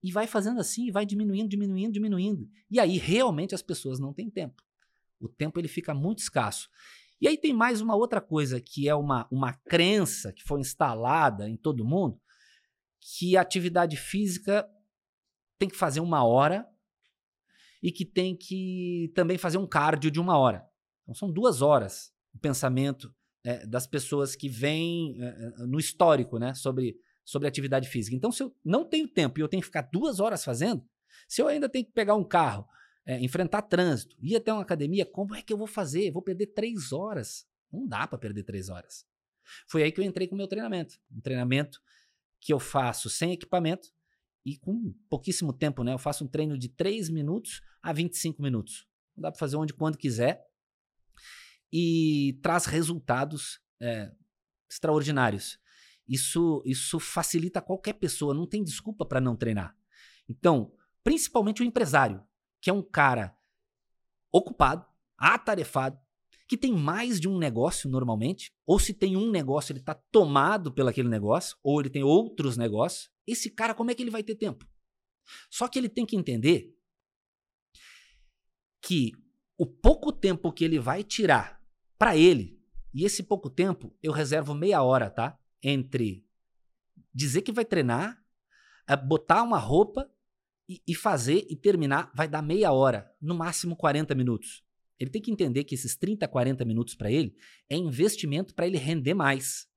[0.00, 2.48] E vai fazendo assim, vai diminuindo, diminuindo, diminuindo.
[2.70, 4.62] E aí realmente as pessoas não têm tempo.
[5.20, 6.68] O tempo ele fica muito escasso.
[7.20, 11.48] E aí tem mais uma outra coisa que é uma, uma crença que foi instalada
[11.48, 12.20] em todo mundo,
[13.00, 14.68] que a atividade física
[15.58, 16.66] tem que fazer uma hora
[17.82, 20.64] e que tem que também fazer um cardio de uma hora.
[21.02, 23.14] Então são duas horas o pensamento
[23.44, 28.16] é, das pessoas que vêm é, no histórico né, sobre, sobre atividade física.
[28.16, 30.84] Então, se eu não tenho tempo e eu tenho que ficar duas horas fazendo,
[31.28, 32.66] se eu ainda tenho que pegar um carro,
[33.04, 36.10] é, enfrentar trânsito, ir até uma academia, como é que eu vou fazer?
[36.10, 37.46] Vou perder três horas.
[37.72, 39.04] Não dá para perder três horas.
[39.66, 40.96] Foi aí que eu entrei com o meu treinamento.
[41.10, 41.80] Um treinamento
[42.40, 43.88] que eu faço sem equipamento
[44.44, 45.92] e com pouquíssimo tempo, né?
[45.92, 48.86] Eu faço um treino de 3 minutos a 25 minutos.
[49.16, 50.44] Não dá para fazer onde quando quiser.
[51.72, 54.12] E traz resultados é,
[54.70, 55.58] extraordinários.
[56.06, 59.76] Isso, isso facilita qualquer pessoa, não tem desculpa para não treinar.
[60.28, 62.22] Então, principalmente o empresário
[62.60, 63.36] que é um cara
[64.30, 64.86] ocupado,
[65.18, 65.98] atarefado,
[66.46, 70.72] que tem mais de um negócio normalmente, ou se tem um negócio, ele está tomado
[70.72, 74.22] pelo aquele negócio, ou ele tem outros negócios, esse cara, como é que ele vai
[74.22, 74.66] ter tempo?
[75.50, 76.76] Só que ele tem que entender
[78.80, 79.12] que
[79.56, 81.61] o pouco tempo que ele vai tirar
[82.02, 82.60] para ele,
[82.92, 85.38] e esse pouco tempo eu reservo meia hora, tá?
[85.62, 86.26] Entre
[87.14, 88.20] dizer que vai treinar,
[88.88, 90.10] é botar uma roupa
[90.68, 94.64] e, e fazer e terminar vai dar meia hora, no máximo 40 minutos.
[94.98, 97.36] Ele tem que entender que esses 30, 40 minutos para ele
[97.70, 99.68] é investimento para ele render mais.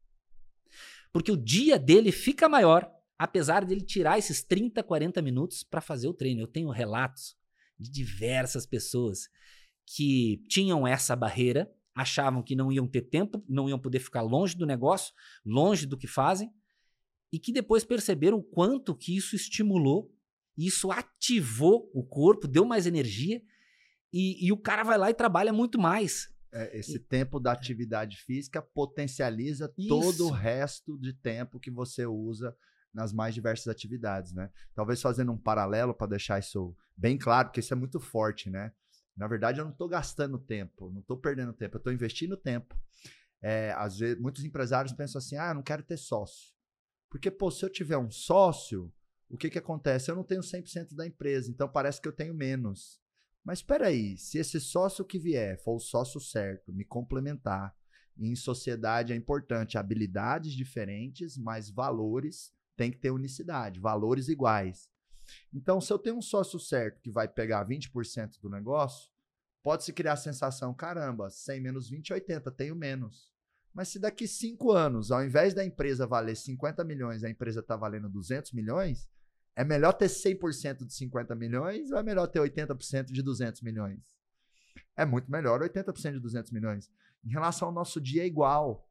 [1.13, 6.07] Porque o dia dele fica maior, apesar dele tirar esses 30, 40 minutos para fazer
[6.07, 6.41] o treino.
[6.41, 7.37] Eu tenho relatos
[7.79, 9.29] de diversas pessoas
[9.85, 14.55] que tinham essa barreira, achavam que não iam ter tempo, não iam poder ficar longe
[14.55, 15.13] do negócio,
[15.45, 16.51] longe do que fazem,
[17.31, 20.13] e que depois perceberam o quanto que isso estimulou
[20.57, 23.41] isso ativou o corpo, deu mais energia
[24.11, 26.29] e, e o cara vai lá e trabalha muito mais.
[26.53, 29.89] É, esse e, tempo da atividade física potencializa isso.
[29.89, 32.55] todo o resto de tempo que você usa
[32.93, 34.49] nas mais diversas atividades, né?
[34.73, 38.71] Talvez fazendo um paralelo para deixar isso bem claro, porque isso é muito forte, né?
[39.15, 42.75] Na verdade, eu não estou gastando tempo, não estou perdendo tempo, eu estou investindo tempo.
[43.41, 46.53] É, às vezes, muitos empresários pensam assim: ah, eu não quero ter sócio.
[47.09, 48.91] Porque, pô, se eu tiver um sócio,
[49.29, 50.11] o que, que acontece?
[50.11, 52.99] Eu não tenho 100% da empresa, então parece que eu tenho menos.
[53.43, 57.75] Mas espera aí, se esse sócio que vier for o sócio certo, me complementar,
[58.17, 64.89] em sociedade é importante habilidades diferentes, mas valores tem que ter unicidade, valores iguais.
[65.53, 69.09] Então, se eu tenho um sócio certo que vai pegar 20% do negócio,
[69.63, 73.33] pode-se criar a sensação, caramba, 100 menos 20, 80, tenho menos.
[73.73, 77.75] Mas se daqui cinco anos, ao invés da empresa valer 50 milhões, a empresa está
[77.75, 79.09] valendo 200 milhões,
[79.55, 83.99] é melhor ter 100% de 50 milhões ou é melhor ter 80% de 200 milhões?
[84.95, 86.89] É muito melhor 80% de 200 milhões.
[87.23, 88.87] Em relação ao nosso dia, é igual.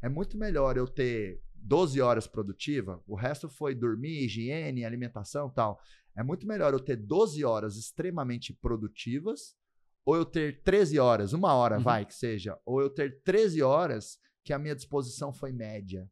[0.00, 5.80] É muito melhor eu ter 12 horas produtiva, o resto foi dormir, higiene, alimentação tal.
[6.16, 9.56] É muito melhor eu ter 12 horas extremamente produtivas,
[10.04, 11.82] ou eu ter 13 horas, uma hora uhum.
[11.82, 16.10] vai que seja, ou eu ter 13 horas que a minha disposição foi média.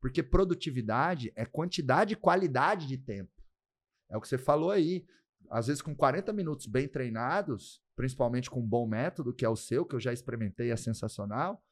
[0.00, 3.32] Porque produtividade é quantidade e qualidade de tempo.
[4.10, 5.06] É o que você falou aí.
[5.50, 9.56] Às vezes, com 40 minutos bem treinados, principalmente com um bom método, que é o
[9.56, 11.62] seu, que eu já experimentei, é sensacional.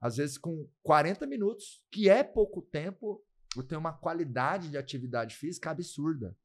[0.00, 3.22] Às vezes, com 40 minutos, que é pouco tempo,
[3.56, 6.36] eu tenho uma qualidade de atividade física absurda.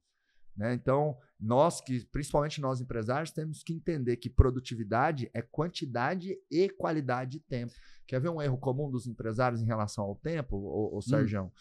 [0.55, 0.73] Né?
[0.73, 7.33] Então, nós que, principalmente nós empresários, temos que entender que produtividade é quantidade e qualidade
[7.33, 7.73] de tempo.
[8.07, 11.43] Quer ver um erro comum dos empresários em relação ao tempo, o, o Sérgio?
[11.43, 11.51] Hum.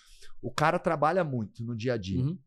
[0.41, 2.23] O cara trabalha muito no dia a dia.
[2.23, 2.39] Uhum.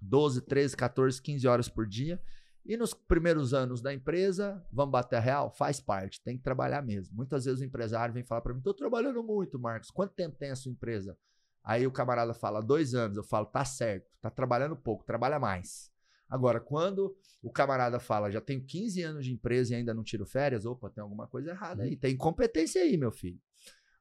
[0.00, 2.20] 12, 13, 14, 15 horas por dia.
[2.68, 5.52] E nos primeiros anos da empresa, vamos bater a real?
[5.52, 7.14] Faz parte, tem que trabalhar mesmo.
[7.14, 9.88] Muitas vezes o empresário vem falar para mim: estou trabalhando muito, Marcos.
[9.88, 11.16] Quanto tempo tem a sua empresa?
[11.62, 13.16] Aí o camarada fala: dois anos.
[13.16, 15.92] Eu falo: tá certo, tá trabalhando pouco, trabalha mais.
[16.28, 20.26] Agora, quando o camarada fala: já tenho 15 anos de empresa e ainda não tiro
[20.26, 21.96] férias, opa, tem alguma coisa errada aí.
[21.96, 23.40] Tem incompetência aí, meu filho.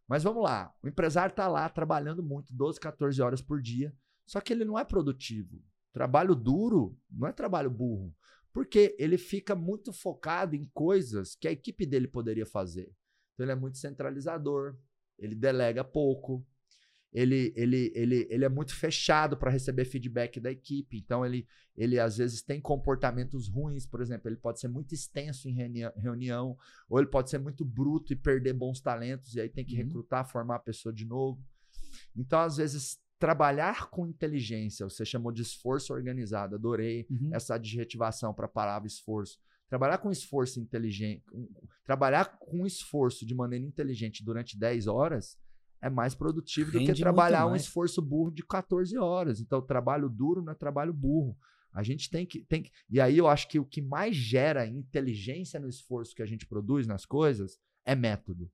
[0.07, 3.93] Mas vamos lá: o empresário está lá trabalhando muito, 12, 14 horas por dia,
[4.25, 5.61] só que ele não é produtivo.
[5.93, 8.11] Trabalho duro não é trabalho burro.
[8.55, 12.89] Porque ele fica muito focado em coisas que a equipe dele poderia fazer.
[13.33, 14.77] Então ele é muito centralizador,
[15.19, 16.41] ele delega pouco,
[17.11, 20.97] ele, ele, ele, ele é muito fechado para receber feedback da equipe.
[20.97, 25.49] Então, ele, ele às vezes tem comportamentos ruins, por exemplo, ele pode ser muito extenso
[25.49, 25.53] em
[25.97, 29.75] reunião, ou ele pode ser muito bruto e perder bons talentos, e aí tem que
[29.75, 29.83] uhum.
[29.83, 31.43] recrutar, formar a pessoa de novo.
[32.15, 37.29] Então, às vezes, trabalhar com inteligência, você chamou de esforço organizado, adorei uhum.
[37.33, 39.39] essa adjetivação para a palavra esforço.
[39.67, 41.23] Trabalhar com esforço inteligente,
[41.83, 45.39] trabalhar com esforço de maneira inteligente durante 10 horas
[45.81, 49.39] é mais produtivo Rende do que trabalhar um esforço burro de 14 horas.
[49.39, 51.37] Então, trabalho duro não é trabalho burro.
[51.73, 52.71] A gente tem que, tem que.
[52.89, 56.45] E aí eu acho que o que mais gera inteligência no esforço que a gente
[56.45, 58.49] produz nas coisas é método.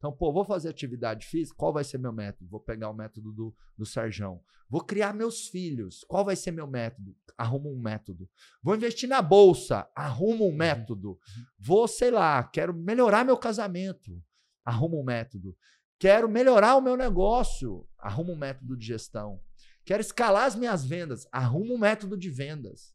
[0.00, 2.48] Então, pô, vou fazer atividade física, qual vai ser meu método?
[2.48, 4.42] Vou pegar o método do, do Sarjão.
[4.66, 7.14] Vou criar meus filhos, qual vai ser meu método?
[7.36, 8.26] Arrumo um método.
[8.62, 10.56] Vou investir na bolsa, arrumo um uhum.
[10.56, 11.18] método.
[11.58, 14.18] Vou, sei lá, quero melhorar meu casamento,
[14.64, 15.54] arrumo um método.
[15.98, 19.38] Quero melhorar o meu negócio, arrumo um método de gestão.
[19.84, 22.94] Quero escalar as minhas vendas, arrumo um método de vendas.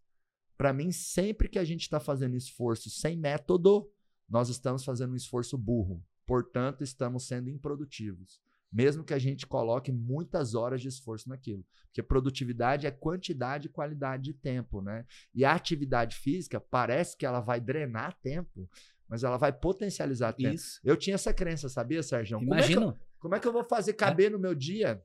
[0.58, 3.88] Para mim, sempre que a gente está fazendo esforço sem método,
[4.28, 6.04] nós estamos fazendo um esforço burro.
[6.26, 8.42] Portanto, estamos sendo improdutivos.
[8.72, 11.66] Mesmo que a gente coloque muitas horas de esforço naquilo.
[11.86, 15.06] Porque produtividade é quantidade e qualidade de tempo, né?
[15.34, 18.70] E a atividade física parece que ela vai drenar tempo,
[19.08, 20.56] mas ela vai potencializar tempo.
[20.56, 20.82] Isso.
[20.84, 22.42] Eu tinha essa crença, sabia, Sérgio?
[22.42, 22.82] Imagino.
[22.82, 24.30] Como é, eu, como é que eu vou fazer caber é.
[24.32, 25.02] no meu dia?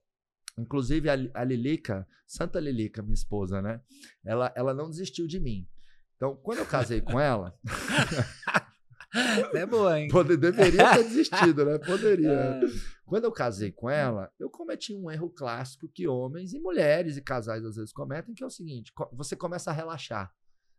[0.58, 3.80] Inclusive, a, a Lilica, Santa Lilica, minha esposa, né?
[4.24, 5.68] Ela, ela não desistiu de mim.
[6.16, 7.56] Então, quando eu casei com ela.
[9.54, 10.08] é boa, hein?
[10.08, 11.78] Poder, deveria ter desistido, né?
[11.78, 12.60] Poderia.
[12.60, 13.10] É.
[13.10, 17.20] Quando eu casei com ela, eu cometi um erro clássico que homens e mulheres e
[17.20, 20.32] casais às vezes cometem, que é o seguinte: você começa a relaxar.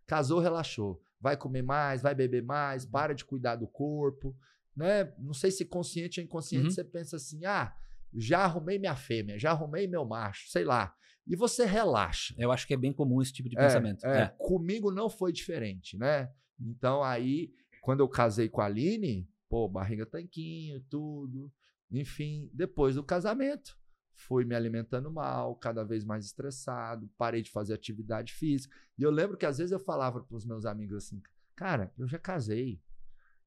[0.07, 1.01] Casou, relaxou.
[1.19, 4.33] Vai comer mais, vai beber mais, para de cuidar do corpo.
[4.73, 5.13] Né?
[5.19, 6.71] Não sei se consciente ou inconsciente uhum.
[6.71, 7.75] você pensa assim: ah,
[8.13, 10.95] já arrumei minha fêmea, já arrumei meu macho, sei lá.
[11.27, 12.33] E você relaxa.
[12.37, 14.05] Eu acho que é bem comum esse tipo de é, pensamento.
[14.05, 14.21] É.
[14.21, 14.35] É.
[14.37, 16.31] Comigo não foi diferente, né?
[16.59, 21.51] Então aí quando eu casei com a Aline, pô, barriga tanquinho, tudo.
[21.91, 23.77] Enfim, depois do casamento,
[24.13, 28.77] fui me alimentando mal, cada vez mais estressado, parei de fazer atividade física.
[28.97, 31.21] E eu lembro que às vezes eu falava para os meus amigos assim,
[31.55, 32.81] cara, eu já casei.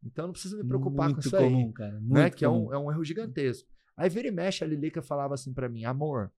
[0.02, 1.72] Então não precisa me preocupar muito com isso comum, aí.
[1.72, 2.28] Cara, né?
[2.28, 3.70] Que é um, é um erro gigantesco.
[3.96, 6.30] Aí vira e mexe, a Lilica falava assim para mim, amor,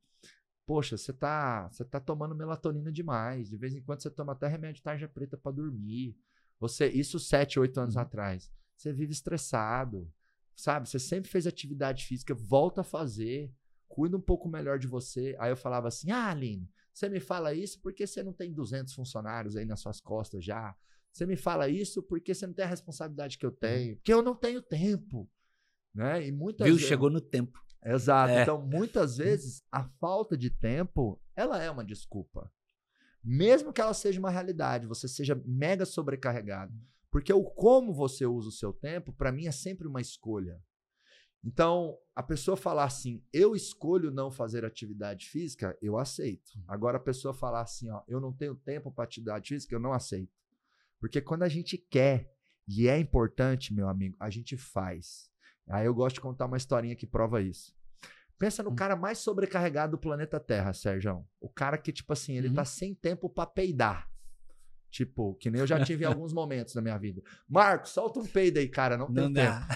[0.66, 3.48] poxa, você tá, você tá tomando melatonina demais.
[3.48, 6.16] De vez em quando você toma até remédio tarja preta para dormir.
[6.58, 8.02] Você, isso sete, oito anos uhum.
[8.02, 8.50] atrás.
[8.76, 10.10] Você vive estressado,
[10.54, 10.88] sabe?
[10.88, 13.52] Você sempre fez atividade física, volta a fazer,
[13.88, 15.36] cuida um pouco melhor de você.
[15.38, 18.92] Aí eu falava assim: "Ah, Aline, você me fala isso porque você não tem 200
[18.94, 20.74] funcionários aí nas suas costas já.
[21.12, 23.56] Você me fala isso porque você não tem a responsabilidade que eu uhum.
[23.56, 25.28] tenho, porque eu não tenho tempo".
[25.94, 26.26] Né?
[26.26, 26.88] E muitas Viu, vezes...
[26.88, 27.58] chegou no tempo.
[27.82, 28.32] Exato.
[28.32, 28.42] É.
[28.42, 32.50] Então, muitas vezes a falta de tempo, ela é uma desculpa
[33.26, 36.72] mesmo que ela seja uma realidade, você seja mega sobrecarregado.
[37.10, 40.62] Porque o como você usa o seu tempo, para mim, é sempre uma escolha.
[41.42, 46.52] Então, a pessoa falar assim, eu escolho não fazer atividade física, eu aceito.
[46.68, 49.92] Agora, a pessoa falar assim, ó, eu não tenho tempo para atividade física, eu não
[49.92, 50.32] aceito.
[51.00, 52.32] Porque quando a gente quer
[52.68, 55.30] e é importante, meu amigo, a gente faz.
[55.68, 57.75] Aí eu gosto de contar uma historinha que prova isso.
[58.38, 61.25] Pensa no cara mais sobrecarregado do planeta Terra, Sérgio.
[61.40, 62.57] O cara que, tipo assim, ele tá uhum.
[62.57, 64.11] tá sem tempo para peidar.
[64.90, 67.22] Tipo, que nem eu já tive em alguns momentos na minha vida.
[67.49, 68.96] Marcos, solta um peido aí, cara.
[68.96, 69.66] Não tem não tempo.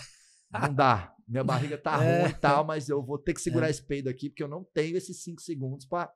[0.50, 0.60] Dá.
[0.60, 1.14] Não dá.
[1.26, 2.22] Minha barriga tá é.
[2.22, 3.70] ruim e tal, mas eu vou ter que segurar é.
[3.70, 6.12] esse peido aqui, porque eu não tenho esses cinco segundos para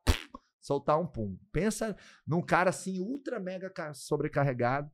[0.61, 1.39] soltar um pum.
[1.53, 4.91] Pensa num cara assim, ultra mega sobrecarregado.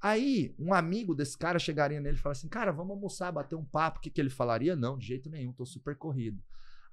[0.00, 3.64] Aí, um amigo desse cara chegaria nele e falaria assim: Cara, vamos almoçar, bater um
[3.64, 3.98] papo.
[3.98, 4.76] O que, que ele falaria?
[4.76, 6.40] Não, de jeito nenhum, tô super corrido.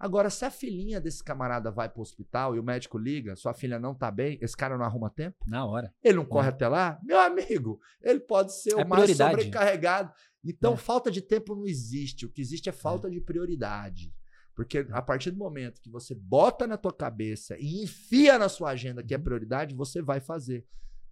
[0.03, 3.79] Agora, se a filhinha desse camarada vai pro hospital e o médico liga, sua filha
[3.79, 5.37] não tá bem, esse cara não arruma tempo?
[5.47, 5.95] Na hora.
[6.03, 6.49] Ele não corre é.
[6.49, 6.99] até lá?
[7.01, 9.31] Meu amigo, ele pode ser é o mais prioridade.
[9.31, 10.13] sobrecarregado.
[10.43, 10.75] Então, é.
[10.75, 12.25] falta de tempo não existe.
[12.25, 13.11] O que existe é falta é.
[13.11, 14.13] de prioridade.
[14.53, 18.71] Porque a partir do momento que você bota na tua cabeça e enfia na sua
[18.71, 19.23] agenda que é uhum.
[19.23, 20.67] prioridade, você vai fazer.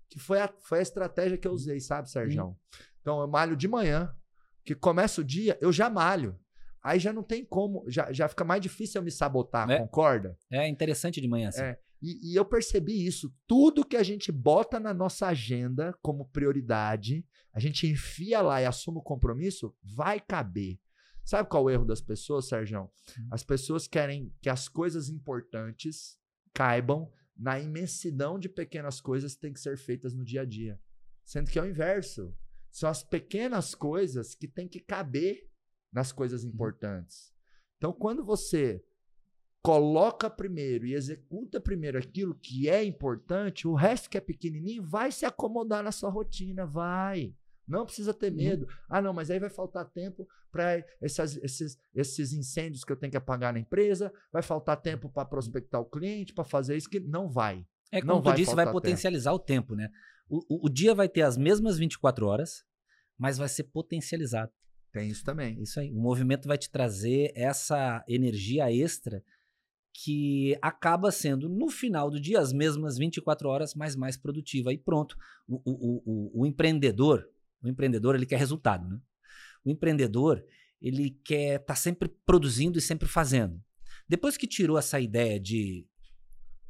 [0.09, 2.43] Que foi a, foi a estratégia que eu usei, sabe, Sérgio?
[2.43, 2.55] Uhum.
[2.99, 4.13] Então, eu malho de manhã,
[4.65, 6.37] que começa o dia, eu já malho.
[6.83, 9.77] Aí já não tem como, já, já fica mais difícil eu me sabotar, é.
[9.77, 10.37] concorda?
[10.51, 11.61] É interessante de manhã, assim.
[11.61, 11.77] É.
[12.01, 13.31] E, e, eu percebi isso.
[13.47, 18.65] Tudo que a gente bota na nossa agenda como prioridade, a gente enfia lá e
[18.65, 20.79] assume o compromisso, vai caber.
[21.23, 22.81] Sabe qual é o erro das pessoas, Sérgio?
[22.81, 23.27] Hum.
[23.29, 26.17] As pessoas querem que as coisas importantes
[26.53, 30.79] caibam na imensidão de pequenas coisas que têm que ser feitas no dia a dia.
[31.23, 32.35] Sendo que é o inverso.
[32.71, 35.50] São as pequenas coisas que têm que caber
[35.91, 36.49] nas coisas uhum.
[36.49, 37.33] importantes.
[37.77, 38.83] Então, quando você
[39.63, 45.11] coloca primeiro e executa primeiro aquilo que é importante, o resto que é pequenininho vai
[45.11, 47.35] se acomodar na sua rotina, vai.
[47.67, 48.37] Não precisa ter uhum.
[48.37, 48.67] medo.
[48.89, 53.17] Ah, não, mas aí vai faltar tempo para esses, esses incêndios que eu tenho que
[53.17, 57.29] apagar na empresa, vai faltar tempo para prospectar o cliente, para fazer isso, que não
[57.29, 57.65] vai.
[57.91, 59.41] É como não tu vai disse, vai potencializar tempo.
[59.41, 59.89] o tempo, né?
[60.27, 62.63] O, o, o dia vai ter as mesmas 24 horas,
[63.17, 64.51] mas vai ser potencializado.
[64.91, 65.61] Tem isso também.
[65.61, 65.89] Isso aí.
[65.91, 69.23] O movimento vai te trazer essa energia extra
[69.93, 74.73] que acaba sendo, no final do dia, as mesmas 24 horas, mas mais produtiva.
[74.73, 75.17] E pronto.
[75.47, 77.27] O, o, o, o empreendedor,
[77.61, 78.99] o empreendedor, ele quer resultado, né?
[79.63, 80.43] O empreendedor,
[80.81, 83.61] ele quer estar tá sempre produzindo e sempre fazendo.
[84.07, 85.87] Depois que tirou essa ideia de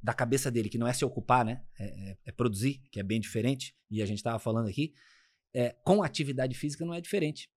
[0.04, 1.64] da cabeça dele, que não é se ocupar, né?
[1.80, 4.96] É, é, é produzir, que é bem diferente, e a gente estava falando aqui,
[5.54, 7.48] é, com atividade física não é diferente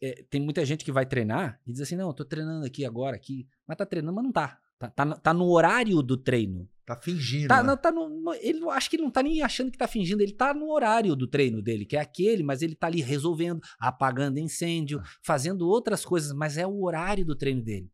[0.00, 2.84] é, tem muita gente que vai treinar e diz assim: não, eu tô treinando aqui
[2.84, 3.46] agora, aqui.
[3.66, 4.58] Mas tá treinando, mas não tá.
[4.78, 6.68] Tá, tá, tá no horário do treino.
[6.86, 7.48] Tá fingindo.
[7.48, 7.68] Tá, né?
[7.68, 10.22] não, tá no, no, ele acho que ele não tá nem achando que tá fingindo,
[10.22, 13.60] ele tá no horário do treino dele, que é aquele, mas ele tá ali resolvendo,
[13.78, 15.04] apagando incêndio, ah.
[15.22, 17.90] fazendo outras coisas, mas é o horário do treino dele.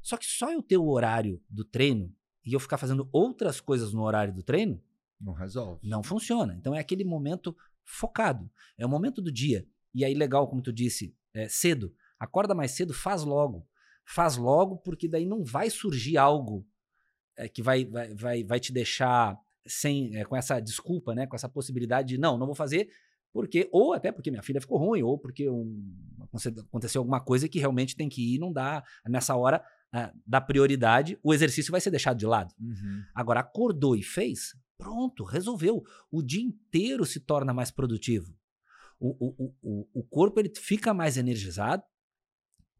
[0.00, 2.12] Só que só eu ter o horário do treino
[2.44, 4.82] e eu ficar fazendo outras coisas no horário do treino,
[5.20, 5.86] não resolve.
[5.86, 6.56] Não funciona.
[6.58, 8.50] Então é aquele momento focado.
[8.76, 9.66] É o momento do dia.
[9.94, 11.94] E aí, legal, como tu disse, é, cedo.
[12.18, 13.66] Acorda mais cedo, faz logo.
[14.04, 16.66] Faz logo, porque daí não vai surgir algo
[17.36, 21.26] é, que vai, vai, vai, vai te deixar sem é, com essa desculpa, né?
[21.26, 22.88] Com essa possibilidade de não, não vou fazer,
[23.32, 25.94] porque ou até porque minha filha ficou ruim, ou porque um,
[26.68, 31.18] aconteceu alguma coisa que realmente tem que ir, não dá nessa hora uh, da prioridade,
[31.22, 32.52] o exercício vai ser deixado de lado.
[32.60, 33.02] Uhum.
[33.14, 35.82] Agora acordou e fez, pronto, resolveu.
[36.10, 38.34] O dia inteiro se torna mais produtivo
[39.02, 41.82] o, o, o, o corpo ele fica mais energizado,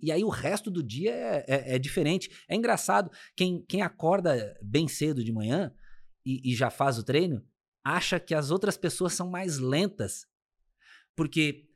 [0.01, 2.31] e aí o resto do dia é, é, é, diferente.
[2.49, 5.73] É engraçado, quem, quem acorda bem cedo de manhã
[6.25, 7.45] e, e, já faz o treino,
[7.85, 10.27] acha que as outras pessoas são mais lentas.
[11.15, 11.69] Porque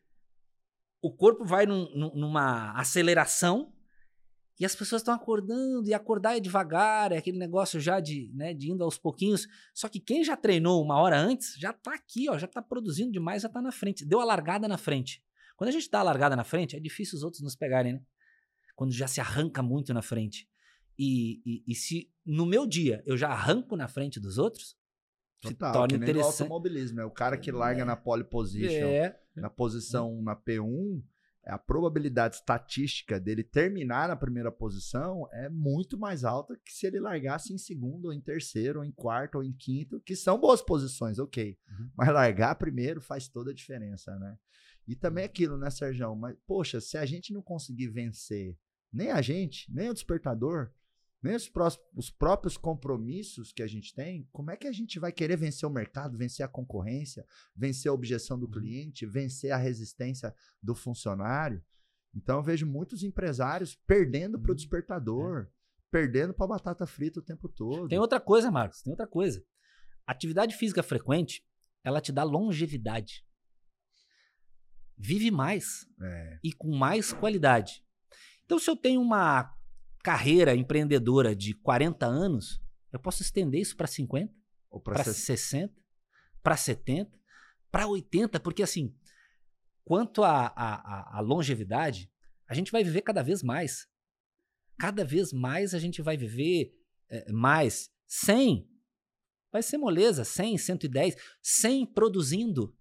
[1.00, 3.72] o corpo vai num, numa aceleração
[4.58, 8.54] e as pessoas estão acordando, e acordar é devagar, é aquele negócio já de, né,
[8.54, 9.46] de indo aos pouquinhos.
[9.74, 13.12] Só que quem já treinou uma hora antes, já está aqui, ó, já está produzindo
[13.12, 14.04] demais, já está na frente.
[14.04, 15.22] Deu a largada na frente.
[15.56, 18.00] Quando a gente dá a largada na frente, é difícil os outros nos pegarem, né?
[18.74, 20.48] Quando já se arranca muito na frente.
[20.98, 24.76] E, e, e se no meu dia eu já arranco na frente dos outros,
[25.40, 26.42] Total, torna que nem interessante.
[26.42, 27.84] automobilismo, é o cara que larga é.
[27.84, 29.18] na pole position, é.
[29.34, 31.02] na posição na P1,
[31.46, 36.98] a probabilidade estatística dele terminar na primeira posição é muito mais alta que se ele
[36.98, 40.60] largasse em segundo, ou em terceiro, ou em quarto, ou em quinto, que são boas
[40.60, 41.56] posições, ok.
[41.68, 41.90] Uhum.
[41.96, 44.36] Mas largar primeiro faz toda a diferença, né?
[44.88, 45.30] E também uhum.
[45.30, 46.14] aquilo, né, Sérgio?
[46.16, 48.58] Mas, poxa, se a gente não conseguir vencer
[48.92, 50.70] nem a gente, nem o despertador,
[51.26, 51.50] nem os,
[51.94, 55.68] os, próprios compromissos que a gente tem, como é que a gente vai querer vencer
[55.68, 58.52] o mercado, vencer a concorrência, vencer a objeção do uhum.
[58.52, 61.62] cliente, vencer a resistência do funcionário?
[62.14, 64.56] Então eu vejo muitos empresários perdendo para o Uhum.
[64.56, 65.48] despertador,
[65.90, 67.88] perdendo para batata frita o tempo todo.
[67.88, 69.44] Tem outra coisa, Marcos, tem outra coisa.
[70.06, 71.44] Atividade física frequente,
[71.84, 73.24] ela te dá longevidade.
[74.96, 77.84] Vive mais É, e com mais qualidade.
[78.44, 79.55] Então, se eu tenho uma
[80.06, 84.32] carreira empreendedora de 40 anos, eu posso estender isso para 50,
[84.70, 85.74] ou para para ser 60,
[86.44, 87.10] para 70,
[87.72, 88.96] para 80, porque assim,
[89.84, 92.08] quanto à longevidade,
[92.46, 93.88] a gente vai viver cada vez mais.
[94.78, 96.72] Cada vez mais a gente vai viver
[97.08, 97.90] eh, mais.
[98.06, 98.70] 100
[99.50, 102.72] vai ser moleza, 100, 110, 100 produzindo.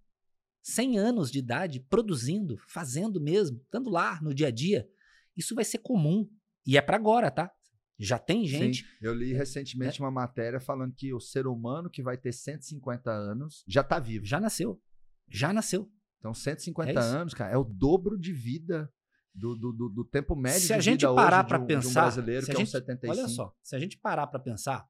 [0.61, 4.87] 100 anos de idade produzindo, fazendo mesmo, estando lá no dia a dia.
[5.35, 6.29] Isso vai ser comum.
[6.65, 7.51] E é para agora, tá?
[7.97, 8.83] Já tem gente.
[8.83, 13.09] Sim, eu li recentemente uma matéria falando que o ser humano que vai ter 150
[13.09, 14.25] anos já está vivo.
[14.25, 14.81] Já nasceu.
[15.29, 15.89] Já nasceu.
[16.19, 18.91] Então, 150 É anos, cara, é o dobro de vida
[19.33, 21.63] do, do, do, do tempo médio Se de a gente vida parar de um, de
[21.63, 23.13] um pensar, brasileiro se que a é um gente- 75.
[23.19, 24.85] Olha só, se a gente parar para pensar,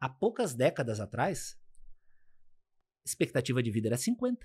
[0.00, 1.56] há poucas décadas atrás,
[3.04, 4.44] a expectativa de vida era 50.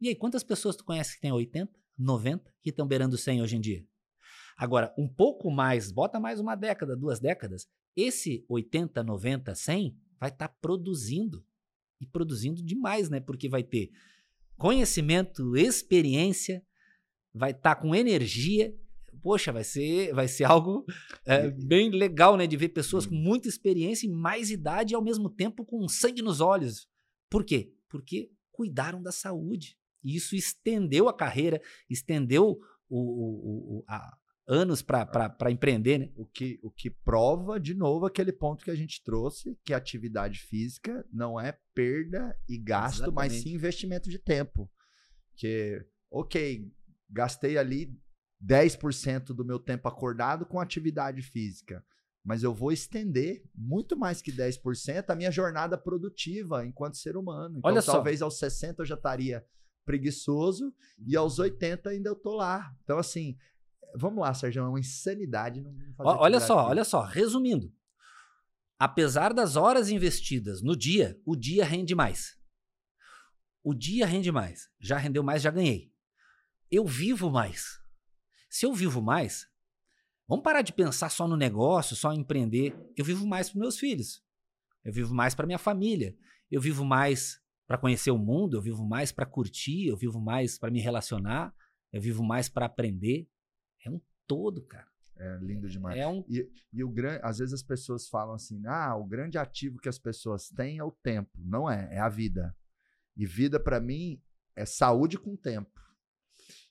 [0.00, 3.56] E aí, quantas pessoas tu conhece que tem 80, 90, que estão beirando 100 hoje
[3.56, 3.86] em dia?
[4.62, 10.28] Agora, um pouco mais, bota mais uma década, duas décadas, esse 80, 90, 100 vai
[10.30, 11.44] estar produzindo.
[12.00, 13.18] E produzindo demais, né?
[13.18, 13.90] Porque vai ter
[14.56, 16.64] conhecimento, experiência,
[17.34, 18.72] vai estar com energia.
[19.20, 20.84] Poxa, vai ser, vai ser algo
[21.26, 22.46] é, bem legal, né?
[22.46, 26.22] De ver pessoas com muita experiência e mais idade e ao mesmo tempo com sangue
[26.22, 26.88] nos olhos.
[27.28, 27.72] Por quê?
[27.88, 29.76] Porque cuidaram da saúde.
[30.04, 31.60] E isso estendeu a carreira,
[31.90, 34.16] estendeu o, o- o- a-
[34.46, 36.12] anos para empreender, né?
[36.16, 39.76] O que, o que prova, de novo, aquele ponto que a gente trouxe, que a
[39.76, 43.42] atividade física não é perda e gasto, mas Exatamente.
[43.42, 44.70] sim investimento de tempo.
[45.36, 46.70] Que, ok,
[47.08, 47.96] gastei ali
[48.44, 51.84] 10% do meu tempo acordado com atividade física,
[52.24, 57.58] mas eu vou estender muito mais que 10% a minha jornada produtiva enquanto ser humano.
[57.58, 57.92] Então, Olha só.
[57.92, 59.44] talvez aos 60 eu já estaria
[59.84, 60.72] preguiçoso
[61.06, 62.72] e aos 80 ainda eu tô lá.
[62.84, 63.36] Então, assim,
[63.94, 66.70] vamos lá, Sérgio, é uma insanidade não fazer Olha só, física.
[66.70, 67.72] olha só, resumindo.
[68.78, 72.36] Apesar das horas investidas no dia, o dia rende mais.
[73.62, 74.68] O dia rende mais.
[74.80, 75.92] Já rendeu mais, já ganhei.
[76.70, 77.80] Eu vivo mais.
[78.50, 79.48] Se eu vivo mais,
[80.26, 82.76] vamos parar de pensar só no negócio, só em empreender.
[82.96, 84.22] Eu vivo mais para meus filhos.
[84.84, 86.16] Eu vivo mais para minha família.
[86.50, 90.58] Eu vivo mais para conhecer o mundo, eu vivo mais para curtir, eu vivo mais
[90.58, 91.54] para me relacionar,
[91.92, 93.28] eu vivo mais para aprender.
[93.84, 94.90] É um todo, cara.
[95.16, 95.98] É lindo demais.
[95.98, 99.38] É um E, e o grande, às vezes as pessoas falam assim: ah, o grande
[99.38, 101.30] ativo que as pessoas têm é o tempo.
[101.36, 102.56] Não é, é a vida.
[103.16, 104.20] E vida, para mim,
[104.56, 105.80] é saúde com tempo.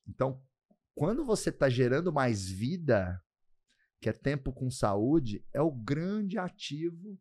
[0.08, 0.42] Então,
[0.96, 3.24] quando você está gerando mais vida,
[4.00, 7.20] que é tempo com saúde, é o grande ativo.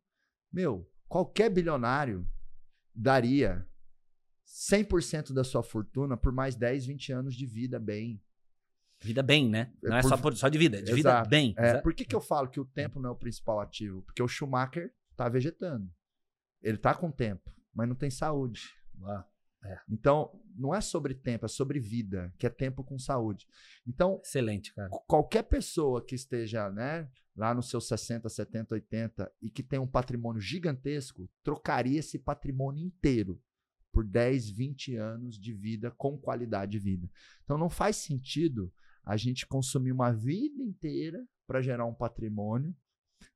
[0.50, 2.26] Meu, qualquer bilionário
[2.94, 3.66] daria
[4.46, 8.20] 100% da sua fortuna por mais 10, 20 anos de vida bem.
[9.02, 9.72] Vida bem, né?
[9.82, 11.28] É Não é por- só, por- só de vida, é de vida Exato.
[11.30, 11.54] bem.
[11.56, 14.02] É, Exa- por que, que eu falo que o tempo não é o principal ativo?
[14.02, 15.90] Porque o Schumacher tá vegetando.
[16.62, 18.74] Ele tá com tempo, mas não tem saúde.
[19.04, 19.24] Ah,
[19.88, 23.46] Então, não é sobre tempo, é sobre vida, que é tempo com saúde.
[23.86, 24.88] Então, Excelente, cara.
[25.06, 29.86] qualquer pessoa que esteja, né, lá nos seus 60, 70, 80 e que tem um
[29.86, 33.40] patrimônio gigantesco, trocaria esse patrimônio inteiro
[33.92, 37.10] por 10, 20 anos de vida com qualidade de vida.
[37.44, 38.72] Então não faz sentido
[39.04, 42.74] a gente consumir uma vida inteira para gerar um patrimônio,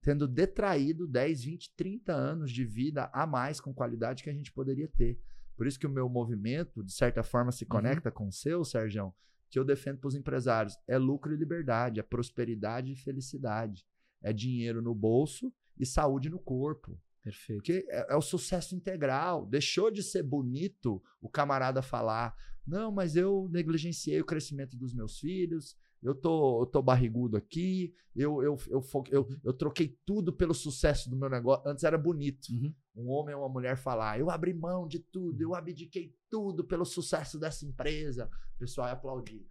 [0.00, 4.52] tendo detraído 10, 20, 30 anos de vida a mais com qualidade que a gente
[4.52, 5.18] poderia ter.
[5.56, 9.14] Por isso que o meu movimento, de certa forma, se conecta com o seu, Sérgio,
[9.50, 10.76] que eu defendo para os empresários.
[10.86, 13.86] É lucro e liberdade, é prosperidade e felicidade.
[14.22, 16.98] É dinheiro no bolso e saúde no corpo.
[17.22, 17.58] Perfeito.
[17.58, 19.46] Porque é, é o sucesso integral.
[19.46, 22.34] Deixou de ser bonito o camarada falar:
[22.66, 27.94] não, mas eu negligenciei o crescimento dos meus filhos, eu tô, eu tô barrigudo aqui,
[28.14, 31.66] eu, eu, eu, eu, eu troquei tudo pelo sucesso do meu negócio.
[31.66, 32.50] Antes era bonito.
[32.52, 32.74] Uhum.
[32.94, 36.84] Um homem ou uma mulher falar: eu abri mão de tudo, eu abdiquei tudo pelo
[36.84, 38.30] sucesso dessa empresa.
[38.54, 39.46] O pessoal ia aplaudir.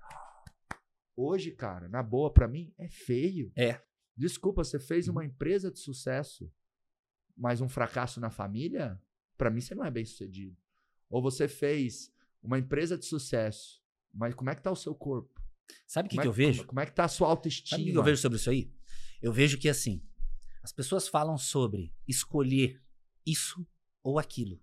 [1.15, 3.51] Hoje, cara, na boa, pra mim, é feio.
[3.55, 3.81] É.
[4.15, 6.51] Desculpa, você fez uma empresa de sucesso,
[7.35, 9.01] mas um fracasso na família?
[9.35, 10.55] Pra mim, você não é bem sucedido.
[11.09, 12.12] Ou você fez
[12.43, 13.81] uma empresa de sucesso,
[14.13, 15.41] mas como é que tá o seu corpo?
[15.87, 16.59] Sabe o que, Como que é, eu vejo?
[16.59, 17.69] Como, como é que tá a sua autoestima?
[17.69, 18.71] Sabe o que que eu vejo sobre isso aí?
[19.21, 20.03] Eu vejo que assim,
[20.61, 22.81] as pessoas falam sobre escolher
[23.25, 23.65] isso
[24.03, 24.61] ou aquilo.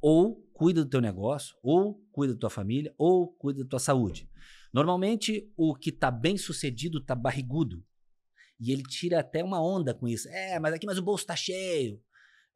[0.00, 4.30] Ou cuida do teu negócio, ou cuida da tua família, ou cuida da tua saúde.
[4.72, 7.82] Normalmente, o que tá bem sucedido tá barrigudo.
[8.60, 10.28] E ele tira até uma onda com isso.
[10.28, 12.02] É, mas aqui, mas o bolso tá cheio.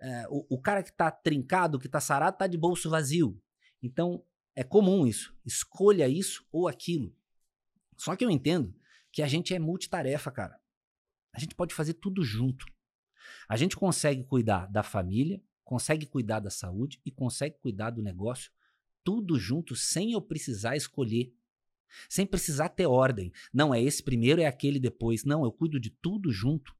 [0.00, 3.38] É, o, o, cara que tá trincado, que tá sarado, tá de bolso vazio.
[3.82, 4.24] Então,
[4.54, 5.34] é comum isso.
[5.44, 7.14] Escolha isso ou aquilo.
[7.96, 8.74] Só que eu entendo
[9.12, 10.58] que a gente é multitarefa, cara.
[11.32, 12.66] A gente pode fazer tudo junto.
[13.48, 18.50] A gente consegue cuidar da família, consegue cuidar da saúde e consegue cuidar do negócio
[19.04, 21.34] tudo junto sem eu precisar escolher.
[22.08, 23.32] Sem precisar ter ordem.
[23.52, 25.24] Não é esse primeiro, é aquele depois.
[25.24, 26.74] Não, eu cuido de tudo junto.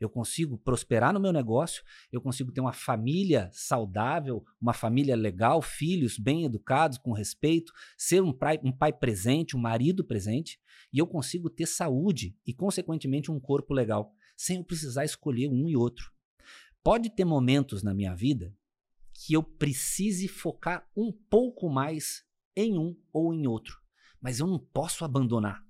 [0.00, 5.60] Eu consigo prosperar no meu negócio, eu consigo ter uma família saudável, uma família legal,
[5.62, 10.58] filhos bem educados, com respeito, ser um pai, um pai presente, um marido presente,
[10.92, 15.68] e eu consigo ter saúde e, consequentemente, um corpo legal, sem eu precisar escolher um
[15.68, 16.10] e outro.
[16.82, 18.54] Pode ter momentos na minha vida
[19.12, 22.24] que eu precise focar um pouco mais
[22.56, 23.78] em um ou em outro,
[24.20, 25.62] mas eu não posso abandonar.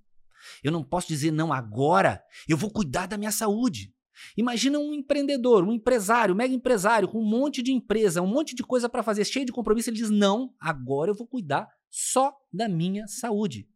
[0.62, 3.94] Eu não posso dizer, não, agora eu vou cuidar da minha saúde.
[4.36, 8.54] Imagina um empreendedor, um empresário, um mega empresário, com um monte de empresa, um monte
[8.54, 9.90] de coisa para fazer, cheio de compromisso.
[9.90, 13.68] Ele diz: Não, agora eu vou cuidar só da minha saúde.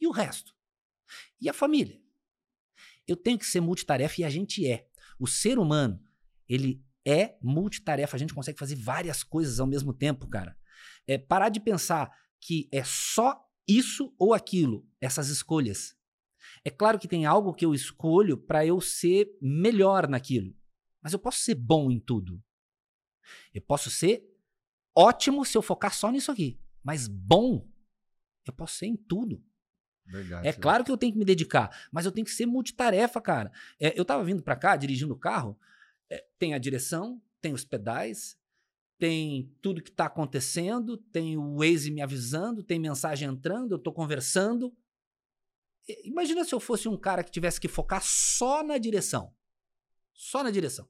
[0.00, 0.54] E o resto?
[1.40, 2.00] E a família?
[3.06, 4.86] Eu tenho que ser multitarefa e a gente é.
[5.18, 6.00] O ser humano,
[6.48, 8.16] ele é multitarefa.
[8.16, 10.56] A gente consegue fazer várias coisas ao mesmo tempo, cara.
[11.06, 13.38] É parar de pensar que é só
[13.68, 15.94] isso ou aquilo, essas escolhas.
[16.64, 20.54] É claro que tem algo que eu escolho para eu ser melhor naquilo.
[21.02, 22.42] Mas eu posso ser bom em tudo.
[23.54, 24.22] Eu posso ser
[24.94, 26.60] ótimo se eu focar só nisso aqui.
[26.82, 27.66] Mas bom,
[28.46, 29.42] eu posso ser em tudo.
[30.04, 33.20] Verdade, é claro que eu tenho que me dedicar, mas eu tenho que ser multitarefa,
[33.20, 33.52] cara.
[33.78, 35.58] É, eu tava vindo para cá, dirigindo o carro,
[36.10, 38.36] é, tem a direção, tem os pedais,
[38.98, 43.92] tem tudo que tá acontecendo, tem o Waze me avisando, tem mensagem entrando, eu tô
[43.92, 44.76] conversando.
[46.04, 49.34] Imagina se eu fosse um cara que tivesse que focar só na direção.
[50.12, 50.88] Só na direção.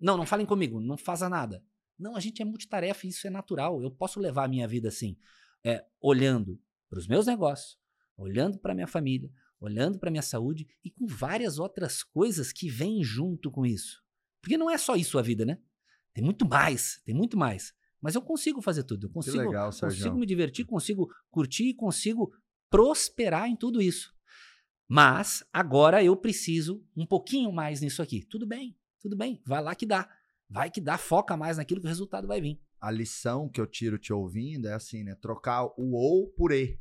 [0.00, 1.64] Não, não falem comigo, não faça nada.
[1.98, 3.82] Não, a gente é multitarefa e isso é natural.
[3.82, 5.16] Eu posso levar a minha vida assim,
[5.64, 7.78] é, olhando para os meus negócios,
[8.16, 13.02] olhando para minha família, olhando para minha saúde e com várias outras coisas que vêm
[13.02, 14.02] junto com isso.
[14.40, 15.58] Porque não é só isso a vida, né?
[16.12, 17.72] Tem muito mais, tem muito mais.
[18.00, 19.06] Mas eu consigo fazer tudo.
[19.06, 22.32] Eu consigo, legal, consigo me divertir, consigo curtir, consigo
[22.74, 24.12] prosperar em tudo isso.
[24.88, 28.24] Mas agora eu preciso um pouquinho mais nisso aqui.
[28.24, 30.08] Tudo bem, tudo bem, vai lá que dá.
[30.50, 32.60] Vai que dá, foca mais naquilo que o resultado vai vir.
[32.80, 35.14] A lição que eu tiro te ouvindo é assim, né?
[35.14, 36.80] Trocar o ou por e.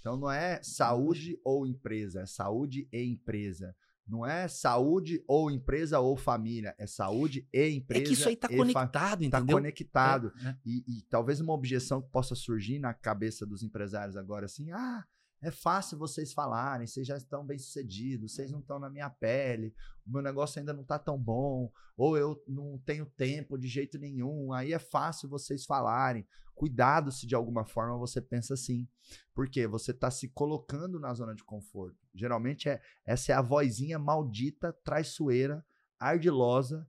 [0.00, 3.76] Então não é saúde ou empresa, é saúde e empresa.
[4.06, 8.02] Não é saúde ou empresa ou família, é saúde e empresa.
[8.02, 9.46] É que isso aí tá conectado, tá entendeu?
[9.46, 10.32] Tá conectado.
[10.42, 10.56] É, é.
[10.64, 15.04] E, e, talvez uma objeção que possa surgir na cabeça dos empresários agora, assim, ah,
[15.44, 19.74] é fácil vocês falarem, vocês já estão bem sucedidos, vocês não estão na minha pele,
[20.06, 23.98] o meu negócio ainda não está tão bom, ou eu não tenho tempo de jeito
[23.98, 24.54] nenhum.
[24.54, 26.26] Aí é fácil vocês falarem.
[26.54, 28.88] Cuidado se de alguma forma você pensa assim.
[29.34, 31.98] Porque você está se colocando na zona de conforto.
[32.14, 35.62] Geralmente é essa é a vozinha maldita, traiçoeira,
[35.98, 36.88] ardilosa,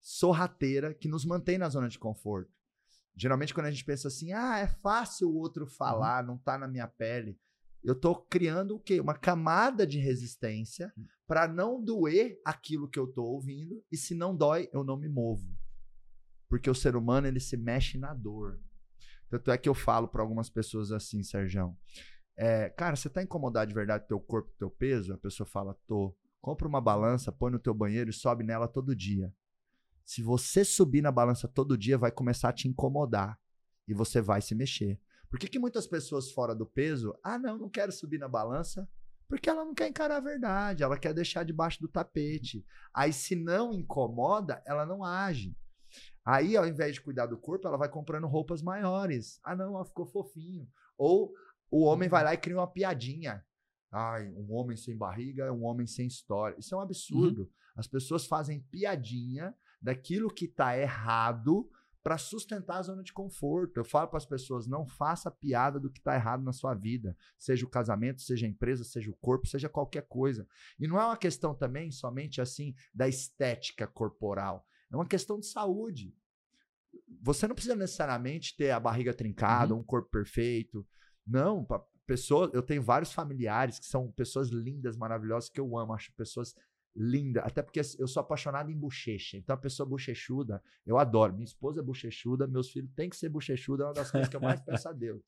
[0.00, 2.50] sorrateira que nos mantém na zona de conforto.
[3.14, 5.70] Geralmente quando a gente pensa assim, ah, é fácil o outro uhum.
[5.70, 7.38] falar, não está na minha pele
[7.84, 9.00] eu estou criando o quê?
[9.00, 11.04] Uma camada de resistência hum.
[11.26, 13.82] para não doer aquilo que eu estou ouvindo.
[13.90, 15.46] E se não dói, eu não me movo.
[16.48, 18.60] Porque o ser humano, ele se mexe na dor.
[19.28, 21.76] Tanto é que eu falo para algumas pessoas assim, Sérgio.
[22.36, 25.14] É, cara, você está incomodado de verdade com teu corpo, teu peso?
[25.14, 26.14] A pessoa fala, tô.
[26.40, 29.32] Compra uma balança, põe no teu banheiro e sobe nela todo dia.
[30.04, 33.38] Se você subir na balança todo dia, vai começar a te incomodar.
[33.86, 35.00] E você vai se mexer.
[35.32, 38.86] Por que, que muitas pessoas fora do peso, ah, não, não quero subir na balança,
[39.26, 42.62] porque ela não quer encarar a verdade, ela quer deixar debaixo do tapete.
[42.92, 45.56] Aí, se não incomoda, ela não age.
[46.22, 49.40] Aí, ao invés de cuidar do corpo, ela vai comprando roupas maiores.
[49.42, 50.68] Ah, não, ela ficou fofinho.
[50.98, 51.32] Ou
[51.70, 53.42] o homem vai lá e cria uma piadinha.
[53.90, 56.58] Ai, um homem sem barriga é um homem sem história.
[56.58, 57.44] Isso é um absurdo.
[57.44, 57.50] Uhum.
[57.74, 61.70] As pessoas fazem piadinha daquilo que está errado
[62.02, 63.78] para sustentar a zona de conforto.
[63.78, 67.16] Eu falo para as pessoas: não faça piada do que está errado na sua vida,
[67.38, 70.46] seja o casamento, seja a empresa, seja o corpo, seja qualquer coisa.
[70.78, 75.46] E não é uma questão também somente assim da estética corporal, é uma questão de
[75.46, 76.14] saúde.
[77.22, 79.80] Você não precisa necessariamente ter a barriga trincada, uhum.
[79.80, 80.86] um corpo perfeito.
[81.26, 81.66] Não,
[82.06, 86.54] pessoas, eu tenho vários familiares que são pessoas lindas, maravilhosas que eu amo, acho pessoas
[86.94, 87.40] linda.
[87.42, 89.36] Até porque eu sou apaixonado em bochecha.
[89.36, 91.32] Então, a pessoa bochechuda, eu adoro.
[91.32, 94.36] Minha esposa é bochechuda, meus filhos têm que ser bochechuda, é uma das coisas que
[94.36, 95.22] eu mais peço a Deus.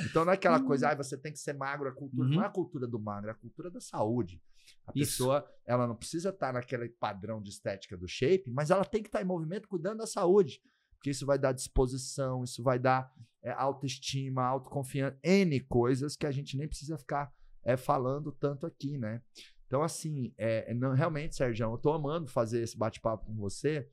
[0.00, 2.28] Então, não é aquela coisa, ah, você tem que ser magro, a cultura.
[2.28, 2.34] Uhum.
[2.34, 4.42] Não é a cultura do magro, é a cultura da saúde.
[4.86, 5.12] A Isso.
[5.12, 9.08] pessoa, ela não precisa estar naquele padrão de estética do shape, mas ela tem que
[9.08, 10.60] estar em movimento cuidando da saúde.
[10.94, 16.30] Porque isso vai dar disposição, isso vai dar é, autoestima, autoconfiança, N coisas que a
[16.30, 17.32] gente nem precisa ficar
[17.62, 19.22] é, falando tanto aqui, né?
[19.66, 23.88] Então, assim, é, não, realmente, Sérgio, eu tô amando fazer esse bate-papo com você,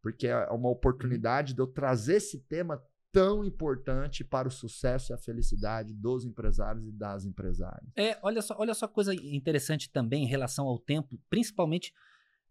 [0.00, 5.14] porque é uma oportunidade de eu trazer esse tema tão importante para o sucesso e
[5.14, 7.92] a felicidade dos empresários e das empresárias.
[7.94, 11.92] É, olha só, olha só coisa interessante também em relação ao tempo, principalmente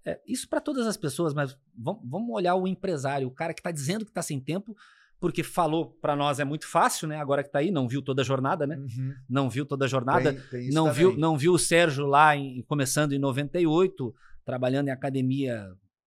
[0.06, 3.60] é, isso para todas as pessoas, mas vamos, vamos olhar o empresário, o cara que
[3.60, 4.76] está dizendo que está sem tempo,
[5.22, 7.18] porque falou para nós é muito fácil, né?
[7.18, 8.76] Agora que está aí, não viu toda a jornada, né?
[8.76, 9.14] Uhum.
[9.30, 10.34] Não viu toda a jornada.
[10.34, 14.92] Tem, tem não viu, não viu o Sérgio lá em, começando em 98, trabalhando em
[14.92, 15.68] academia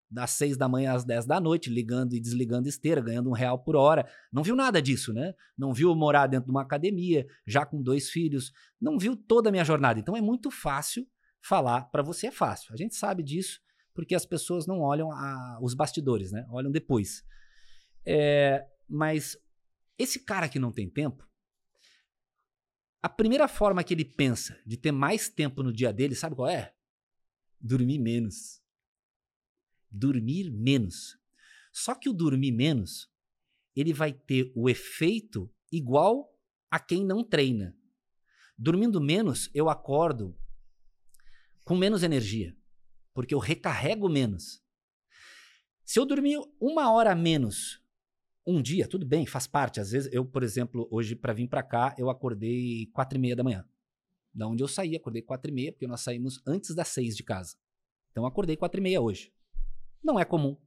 [0.09, 3.59] das 6 da manhã às 10 da noite, ligando e desligando esteira, ganhando um real
[3.59, 4.03] por hora.
[4.31, 5.35] Não viu nada disso, né?
[5.55, 8.51] Não viu morar dentro de uma academia, já com dois filhos.
[8.81, 9.99] Não viu toda a minha jornada.
[9.99, 11.05] Então é muito fácil
[11.39, 12.73] falar para você é fácil.
[12.73, 13.59] A gente sabe disso
[13.93, 16.47] porque as pessoas não olham a, os bastidores, né?
[16.49, 17.23] Olham depois.
[18.03, 19.35] É, mas
[19.97, 21.27] esse cara que não tem tempo,
[23.01, 26.47] a primeira forma que ele pensa de ter mais tempo no dia dele, sabe qual
[26.47, 26.75] é?
[27.59, 28.61] Dormir menos.
[29.89, 31.17] Dormir menos.
[31.71, 33.11] Só que o dormir menos,
[33.75, 36.31] ele vai ter o efeito igual
[36.69, 37.75] a quem não treina.
[38.55, 40.37] Dormindo menos, eu acordo
[41.63, 42.55] com menos energia,
[43.11, 44.63] porque eu recarrego menos.
[45.83, 47.82] Se eu dormir uma hora menos
[48.45, 49.79] um dia, tudo bem, faz parte.
[49.79, 53.35] Às vezes, eu, por exemplo, hoje, para vir para cá, eu acordei quatro e meia
[53.35, 53.65] da manhã.
[54.33, 57.23] Da onde eu saí, acordei quatro e meia, porque nós saímos antes das seis de
[57.23, 57.55] casa.
[58.11, 59.33] Então, acordei quatro e meia hoje.
[60.03, 60.57] Não é comum.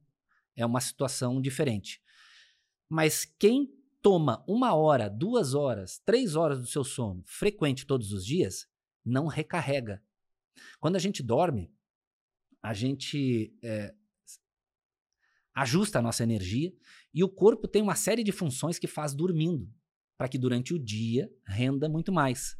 [0.55, 2.01] É uma situação diferente.
[2.89, 3.71] Mas quem
[4.01, 8.67] toma uma hora, duas horas, três horas do seu sono frequente todos os dias,
[9.03, 10.01] não recarrega.
[10.79, 11.71] Quando a gente dorme,
[12.61, 13.93] a gente é,
[15.57, 16.71] ajusta a nossa energia
[17.11, 19.67] e o corpo tem uma série de funções que faz dormindo,
[20.15, 22.55] para que durante o dia renda muito mais.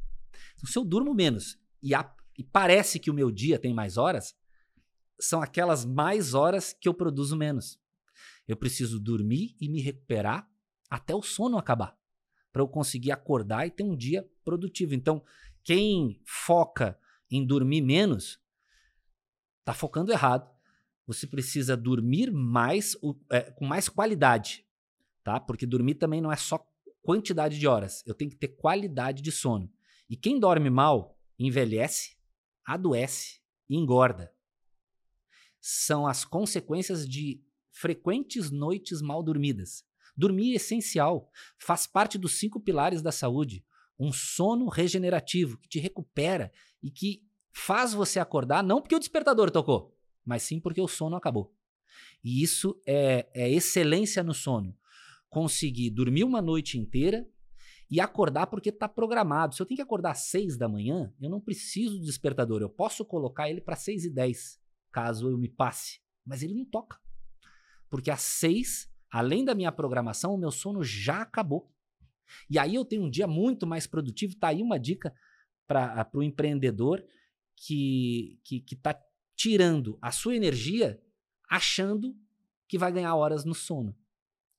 [0.55, 3.97] Então, se eu durmo menos e, a, e parece que o meu dia tem mais
[3.97, 4.35] horas,
[5.19, 7.79] são aquelas mais horas que eu produzo menos.
[8.47, 10.49] Eu preciso dormir e me recuperar
[10.89, 11.95] até o sono acabar,
[12.51, 14.95] para eu conseguir acordar e ter um dia produtivo.
[14.95, 15.23] Então,
[15.63, 16.97] quem foca
[17.29, 18.39] em dormir menos,
[19.59, 20.56] está focando errado
[21.07, 22.97] você precisa dormir mais,
[23.31, 24.67] é, com mais qualidade,
[25.23, 25.39] tá?
[25.39, 26.59] Porque dormir também não é só
[27.01, 29.71] quantidade de horas, eu tenho que ter qualidade de sono.
[30.09, 32.17] E quem dorme mal envelhece,
[32.65, 33.39] adoece
[33.69, 34.33] e engorda.
[35.61, 37.41] São as consequências de
[37.71, 39.85] frequentes noites mal dormidas.
[40.15, 43.65] Dormir é essencial, faz parte dos cinco pilares da saúde.
[43.97, 46.51] Um sono regenerativo que te recupera
[46.81, 49.96] e que faz você acordar não porque o despertador tocou,
[50.27, 51.55] mas sim porque o sono acabou.
[52.21, 54.77] E isso é, é excelência no sono.
[55.29, 57.25] Conseguir dormir uma noite inteira
[57.89, 59.55] e acordar porque está programado.
[59.55, 62.61] Se eu tenho que acordar às 6 da manhã, eu não preciso do despertador.
[62.61, 64.59] Eu posso colocar ele para 6 e 10,
[64.91, 66.01] caso eu me passe.
[66.25, 66.99] Mas ele não toca.
[67.89, 71.71] Porque às 6, além da minha programação, o meu sono já acabou.
[72.49, 74.35] E aí eu tenho um dia muito mais produtivo.
[74.35, 75.13] Tá aí uma dica
[75.65, 77.01] para o empreendedor
[77.55, 78.93] que que, que tá
[79.37, 81.01] tirando a sua energia
[81.47, 82.13] achando
[82.67, 83.95] que vai ganhar horas no sono.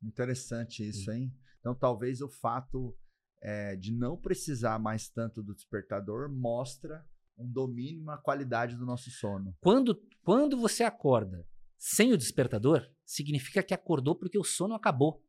[0.03, 1.35] Interessante isso, hein?
[1.59, 2.97] Então, talvez o fato
[3.43, 7.05] é, de não precisar mais tanto do despertador mostra
[7.37, 9.55] um domínio, uma qualidade do nosso sono.
[9.61, 15.24] Quando, quando você acorda sem o despertador, significa que acordou porque o sono acabou.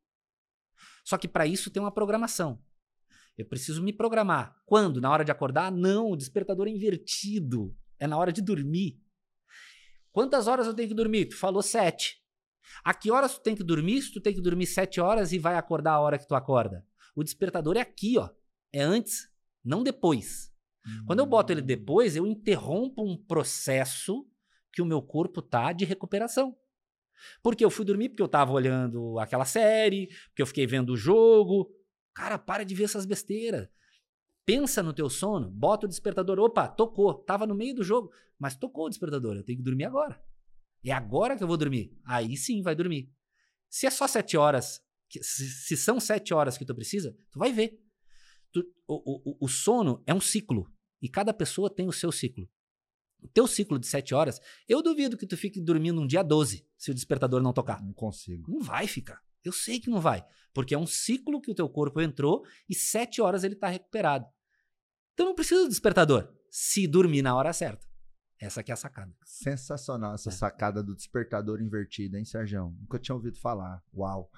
[1.03, 2.63] Só que para isso tem uma programação.
[3.37, 4.61] Eu preciso me programar.
[4.65, 5.01] Quando?
[5.01, 5.71] Na hora de acordar?
[5.71, 7.75] Não, o despertador é invertido.
[7.99, 9.01] É na hora de dormir.
[10.11, 11.25] Quantas horas eu tenho que dormir?
[11.25, 12.21] Tu falou sete.
[12.83, 14.01] A que horas tu tem que dormir?
[14.01, 16.85] Se tu tem que dormir sete horas e vai acordar a hora que tu acorda.
[17.15, 18.29] O despertador é aqui, ó.
[18.71, 19.29] É antes,
[19.63, 20.51] não depois.
[20.85, 21.03] Hum.
[21.07, 24.27] Quando eu boto ele depois, eu interrompo um processo
[24.71, 26.55] que o meu corpo tá de recuperação.
[27.43, 30.97] Porque eu fui dormir porque eu tava olhando aquela série, porque eu fiquei vendo o
[30.97, 31.69] jogo.
[32.13, 33.67] Cara, para de ver essas besteiras.
[34.49, 36.39] Pensa no teu sono, bota o despertador.
[36.39, 37.13] Opa, tocou.
[37.13, 39.35] Tava no meio do jogo, mas tocou o despertador.
[39.35, 40.19] Eu tenho que dormir agora.
[40.83, 41.95] É agora que eu vou dormir.
[42.03, 43.13] Aí sim vai dormir.
[43.69, 44.81] Se é só sete horas,
[45.21, 47.79] se, são sete horas que tu precisa, tu vai ver.
[48.51, 50.67] Tu, o, o, o sono é um ciclo.
[50.99, 52.49] E cada pessoa tem o seu ciclo.
[53.31, 56.89] teu ciclo de 7 horas, eu duvido que tu fique dormindo um dia 12 se
[56.89, 57.83] o despertador não tocar.
[57.83, 58.51] Não consigo.
[58.51, 59.21] Não vai ficar.
[59.43, 60.25] Eu sei que não vai.
[60.55, 64.25] Porque é um ciclo que o teu corpo entrou e 7 horas ele está recuperado.
[65.19, 67.85] Então não precisa do despertador se dormir na hora certa.
[68.39, 69.11] Essa aqui é a sacada.
[69.25, 70.31] Sensacional essa É.
[70.31, 72.73] sacada do despertador invertido, hein, Sérgio?
[72.79, 73.83] Nunca tinha ouvido falar.
[73.93, 74.31] Uau.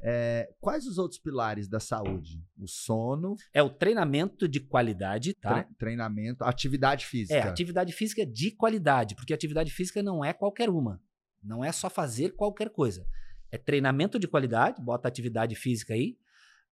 [0.00, 2.42] É, quais os outros pilares da saúde?
[2.58, 5.64] O sono, É o treinamento de qualidade, tá?
[5.64, 7.34] tre- treinamento, atividade física.
[7.34, 10.98] É, atividade física de qualidade, porque atividade física não é qualquer uma.
[11.42, 13.06] Não é só fazer qualquer coisa.
[13.50, 16.16] É treinamento de qualidade, bota atividade física aí,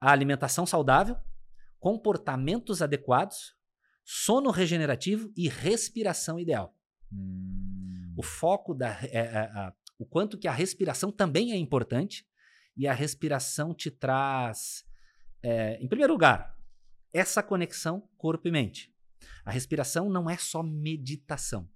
[0.00, 1.14] a alimentação saudável,
[1.80, 3.56] comportamentos adequados,
[4.04, 6.76] sono regenerativo e respiração ideal.
[7.12, 8.90] Hum, O foco da.
[9.04, 12.26] é, é, a- o quanto que a respiração também é importante
[12.76, 14.84] e a respiração te traz,
[15.42, 16.56] é, em primeiro lugar,
[17.12, 18.92] essa conexão corpo e mente.
[19.44, 21.68] A respiração não é só meditação.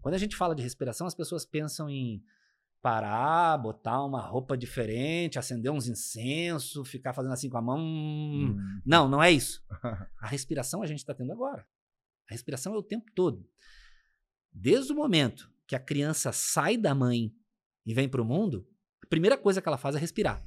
[0.00, 2.22] Quando a gente fala de respiração, as pessoas pensam em
[2.82, 7.78] parar, botar uma roupa diferente, acender uns incensos, ficar fazendo assim com a mão.
[7.78, 8.80] hum.
[8.84, 9.64] Não, não é isso.
[10.18, 11.66] A respiração a gente está tendo agora.
[12.28, 13.48] A respiração é o tempo todo.
[14.52, 17.34] Desde o momento que a criança sai da mãe
[17.84, 18.68] e vem para o mundo,
[19.02, 20.44] a primeira coisa que ela faz é respirar.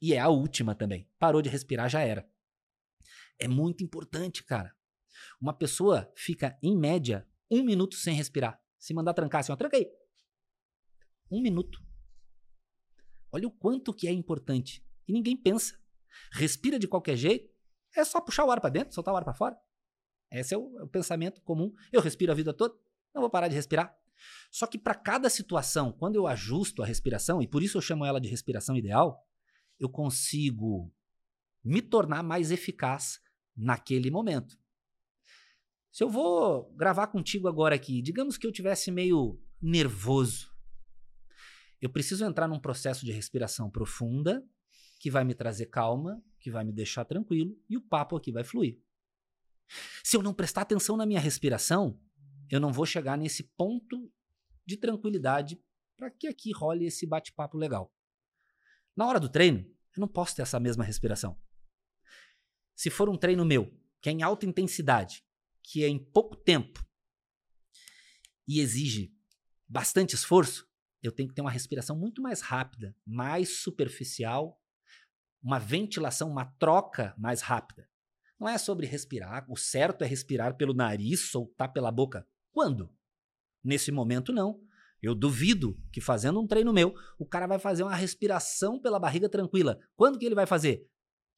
[0.00, 1.08] E é a última também.
[1.18, 2.28] Parou de respirar, já era.
[3.38, 4.74] É muito importante, cara.
[5.40, 8.60] Uma pessoa fica, em média, um minuto sem respirar.
[8.78, 9.90] Se mandar trancar assim, ó, tranca aí.
[11.30, 11.82] Um minuto.
[13.30, 14.84] Olha o quanto que é importante.
[15.06, 15.78] E ninguém pensa.
[16.32, 17.50] Respira de qualquer jeito,
[17.94, 19.56] é só puxar o ar para dentro, soltar o ar para fora.
[20.30, 21.72] Esse é o, é o pensamento comum.
[21.92, 22.74] Eu respiro a vida toda,
[23.14, 23.96] não vou parar de respirar.
[24.50, 28.04] Só que para cada situação, quando eu ajusto a respiração, e por isso eu chamo
[28.04, 29.24] ela de respiração ideal,
[29.78, 30.92] eu consigo
[31.62, 33.20] me tornar mais eficaz
[33.56, 34.58] naquele momento.
[35.90, 40.47] Se eu vou gravar contigo agora aqui, digamos que eu tivesse meio nervoso,
[41.80, 44.44] eu preciso entrar num processo de respiração profunda
[44.98, 48.44] que vai me trazer calma, que vai me deixar tranquilo e o papo aqui vai
[48.44, 48.80] fluir.
[50.02, 52.00] Se eu não prestar atenção na minha respiração,
[52.50, 54.10] eu não vou chegar nesse ponto
[54.66, 55.60] de tranquilidade
[55.96, 57.92] para que aqui role esse bate-papo legal.
[58.96, 61.40] Na hora do treino, eu não posso ter essa mesma respiração.
[62.74, 65.24] Se for um treino meu, que é em alta intensidade,
[65.62, 66.84] que é em pouco tempo
[68.46, 69.12] e exige
[69.66, 70.67] bastante esforço,
[71.02, 74.60] eu tenho que ter uma respiração muito mais rápida, mais superficial,
[75.42, 77.88] uma ventilação, uma troca mais rápida.
[78.38, 82.26] Não é sobre respirar, o certo é respirar pelo nariz, soltar pela boca.
[82.50, 82.92] Quando?
[83.62, 84.60] Nesse momento, não.
[85.00, 89.28] Eu duvido que fazendo um treino meu, o cara vai fazer uma respiração pela barriga
[89.28, 89.78] tranquila.
[89.96, 90.88] Quando que ele vai fazer?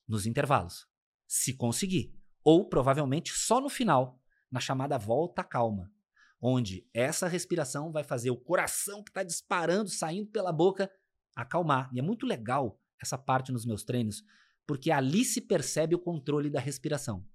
[0.09, 0.87] Nos intervalos.
[1.27, 2.15] Se conseguir.
[2.43, 4.19] Ou provavelmente só no final,
[4.51, 5.93] na chamada volta calma
[6.41, 10.91] onde essa respiração vai fazer o coração que está disparando, saindo pela boca,
[11.37, 11.91] acalmar.
[11.93, 14.23] E é muito legal essa parte nos meus treinos,
[14.67, 17.27] porque ali se percebe o controle da respiração.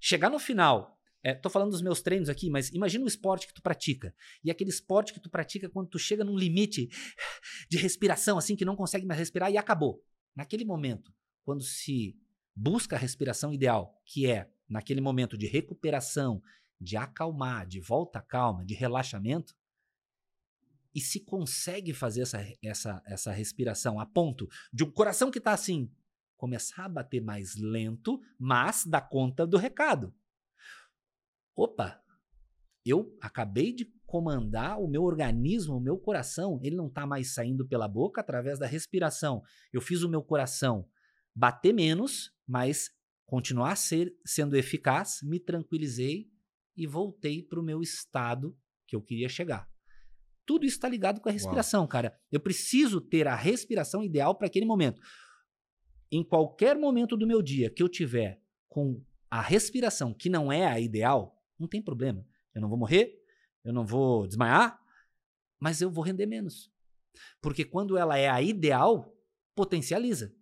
[0.00, 3.54] Chegar no final, é, tô falando dos meus treinos aqui, mas imagina o esporte que
[3.54, 4.14] tu pratica.
[4.42, 6.88] E aquele esporte que tu pratica quando tu chega num limite
[7.68, 10.02] de respiração, assim, que não consegue mais respirar e acabou.
[10.34, 11.12] Naquele momento,
[11.44, 12.16] quando se
[12.56, 16.42] busca a respiração ideal, que é naquele momento de recuperação,
[16.80, 19.54] de acalmar, de volta à calma, de relaxamento,
[20.94, 25.52] e se consegue fazer essa, essa, essa respiração a ponto de um coração que está
[25.52, 25.90] assim
[26.36, 30.14] começar a bater mais lento, mas dá conta do recado.
[31.54, 32.02] Opa,
[32.84, 37.68] eu acabei de comandar o meu organismo, o meu coração, ele não está mais saindo
[37.68, 39.42] pela boca através da respiração.
[39.70, 40.88] Eu fiz o meu coração
[41.34, 42.90] bater menos, mas
[43.26, 46.29] continuar ser, sendo eficaz, me tranquilizei
[46.80, 48.56] e voltei para o meu estado
[48.86, 49.70] que eu queria chegar.
[50.46, 51.88] Tudo isso está ligado com a respiração, Uau.
[51.88, 52.18] cara.
[52.32, 54.98] Eu preciso ter a respiração ideal para aquele momento.
[56.10, 60.66] Em qualquer momento do meu dia que eu tiver com a respiração que não é
[60.66, 62.26] a ideal, não tem problema.
[62.54, 63.22] Eu não vou morrer,
[63.62, 64.80] eu não vou desmaiar,
[65.60, 66.72] mas eu vou render menos.
[67.42, 69.14] Porque quando ela é a ideal,
[69.54, 70.34] potencializa.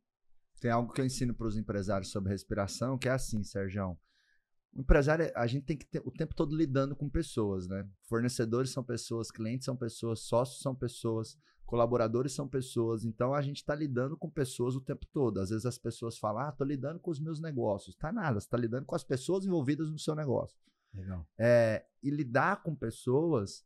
[0.60, 3.98] Tem algo que eu ensino para os empresários sobre respiração, que é assim, Sérgio.
[4.72, 7.88] O empresário, a gente tem que ter o tempo todo lidando com pessoas, né?
[8.08, 13.04] Fornecedores são pessoas, clientes são pessoas, sócios são pessoas, colaboradores são pessoas.
[13.04, 15.40] Então a gente está lidando com pessoas o tempo todo.
[15.40, 17.96] Às vezes as pessoas falam, ah, tô lidando com os meus negócios.
[17.96, 20.58] Tá nada, você tá lidando com as pessoas envolvidas no seu negócio.
[20.94, 21.26] Legal.
[21.36, 23.64] É, e lidar com pessoas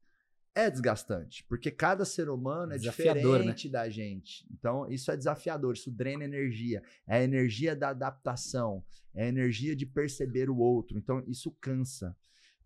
[0.54, 3.72] é desgastante, porque cada ser humano é Desafiador, diferente né?
[3.72, 4.46] da gente.
[4.50, 6.82] Então, isso é desafiador, isso drena energia.
[7.06, 8.84] É a energia da adaptação,
[9.14, 10.98] é a energia de perceber o outro.
[10.98, 12.14] Então, isso cansa.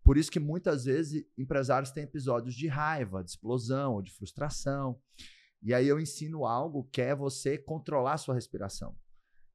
[0.02, 5.00] Por isso que muitas vezes empresários têm episódios de raiva, de explosão ou de frustração.
[5.62, 8.96] E aí eu ensino algo que é você controlar a sua respiração.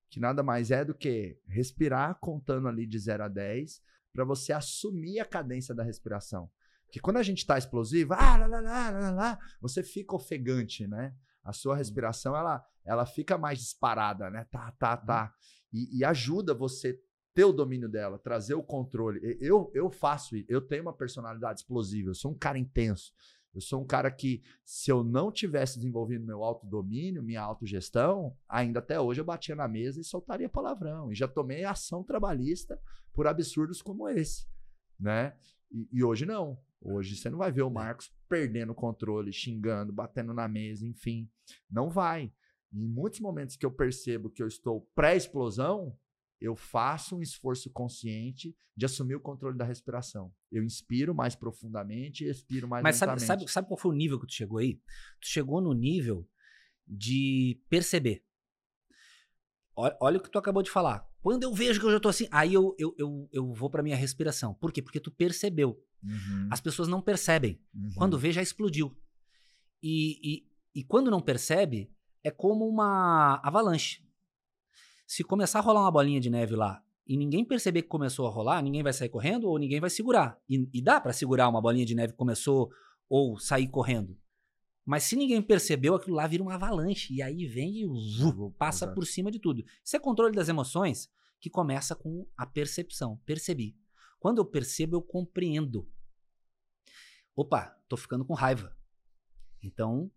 [0.09, 4.51] Que nada mais é do que respirar contando ali de 0 a 10 para você
[4.51, 6.51] assumir a cadência da respiração.
[6.91, 10.85] Porque quando a gente está explosivo, ah, lá, lá, lá, lá, lá, você fica ofegante,
[10.85, 11.15] né?
[11.41, 14.45] A sua respiração ela, ela fica mais disparada, né?
[14.51, 15.33] Tá, tá, tá.
[15.71, 17.01] E, e ajuda você
[17.33, 19.37] ter o domínio dela, trazer o controle.
[19.39, 20.45] Eu, eu faço isso.
[20.49, 22.09] Eu tenho uma personalidade explosiva.
[22.09, 23.13] Eu sou um cara intenso.
[23.55, 28.79] Eu sou um cara que, se eu não tivesse desenvolvido meu autodomínio, minha autogestão, ainda
[28.79, 31.09] até hoje eu batia na mesa e soltaria palavrão.
[31.09, 32.77] E já tomei ação trabalhista
[33.13, 34.45] por absurdos como esse,
[34.99, 35.37] né?
[35.71, 36.59] E, e hoje não.
[36.81, 41.29] Hoje você não vai ver o Marcos perdendo o controle, xingando, batendo na mesa, enfim.
[41.69, 42.33] Não vai.
[42.73, 45.95] em muitos momentos que eu percebo que eu estou pré-explosão,
[46.39, 50.33] eu faço um esforço consciente de assumir o controle da respiração.
[50.51, 53.25] Eu inspiro mais profundamente e expiro mais Mas lentamente.
[53.25, 54.75] sabe, sabe, sabe qual foi o nível que tu chegou aí?
[55.19, 56.27] Tu chegou no nível
[56.87, 58.23] de perceber.
[59.75, 61.07] Olha, olha o que tu acabou de falar.
[61.21, 63.83] Quando eu vejo que eu já tô assim, aí eu, eu, eu, eu vou pra
[63.83, 64.53] minha respiração.
[64.55, 64.81] Por quê?
[64.81, 65.79] Porque tu percebeu.
[66.03, 67.61] Uhum, As pessoas não percebem.
[67.75, 67.91] uhum.
[67.95, 68.95] Quando vê, já explodiu.
[69.83, 71.91] E, e, e quando não percebe,
[72.23, 74.03] é como uma avalanche.
[75.05, 78.29] Se começar a rolar uma bolinha de neve lá e ninguém perceber que começou a
[78.31, 80.39] rolar, ninguém vai sair correndo ou ninguém vai segurar.
[80.49, 82.71] E, e dá pra segurar uma bolinha de neve que começou
[83.09, 84.17] ou sair correndo.
[84.85, 87.13] Mas se ninguém percebeu, aquilo lá vira uma avalanche.
[87.13, 87.87] E aí vem e
[88.57, 88.95] passa Exato.
[88.95, 89.63] por cima de tudo.
[89.83, 91.09] Isso é controle das emoções
[91.39, 93.17] que começa com a percepção.
[93.25, 93.77] Percebi.
[94.19, 95.89] Quando eu percebo, eu compreendo.
[97.35, 98.75] Opa, tô ficando com raiva.
[99.63, 100.11] Então,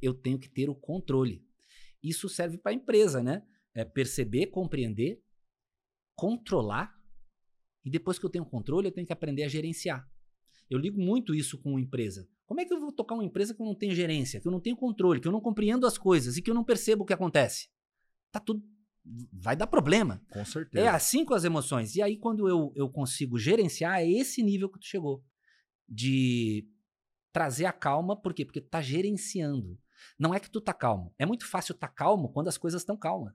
[0.00, 1.44] eu tenho que ter o controle.
[2.02, 3.46] Isso serve para a empresa, né?
[3.74, 5.22] É perceber, compreender,
[6.14, 6.96] controlar.
[7.84, 10.08] E depois que eu tenho controle, eu tenho que aprender a gerenciar.
[10.70, 12.28] Eu ligo muito isso com empresa.
[12.48, 14.50] Como é que eu vou tocar uma empresa que eu não tenho gerência, que eu
[14.50, 17.06] não tenho controle, que eu não compreendo as coisas e que eu não percebo o
[17.06, 17.68] que acontece?
[18.32, 18.64] Tá tudo.
[19.30, 20.22] Vai dar problema.
[20.32, 20.82] Com certeza.
[20.82, 21.94] É assim com as emoções.
[21.94, 25.22] E aí, quando eu, eu consigo gerenciar, é esse nível que tu chegou.
[25.86, 26.66] De
[27.34, 28.46] trazer a calma, por quê?
[28.46, 29.78] Porque tu tá gerenciando.
[30.18, 31.14] Não é que tu tá calmo.
[31.18, 33.34] É muito fácil tá calmo quando as coisas estão calmas.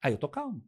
[0.00, 0.64] Aí eu tô calmo.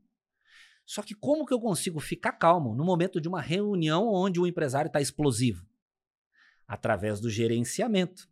[0.84, 4.48] Só que como que eu consigo ficar calmo no momento de uma reunião onde o
[4.48, 5.64] empresário está explosivo?
[6.66, 8.28] Através do gerenciamento,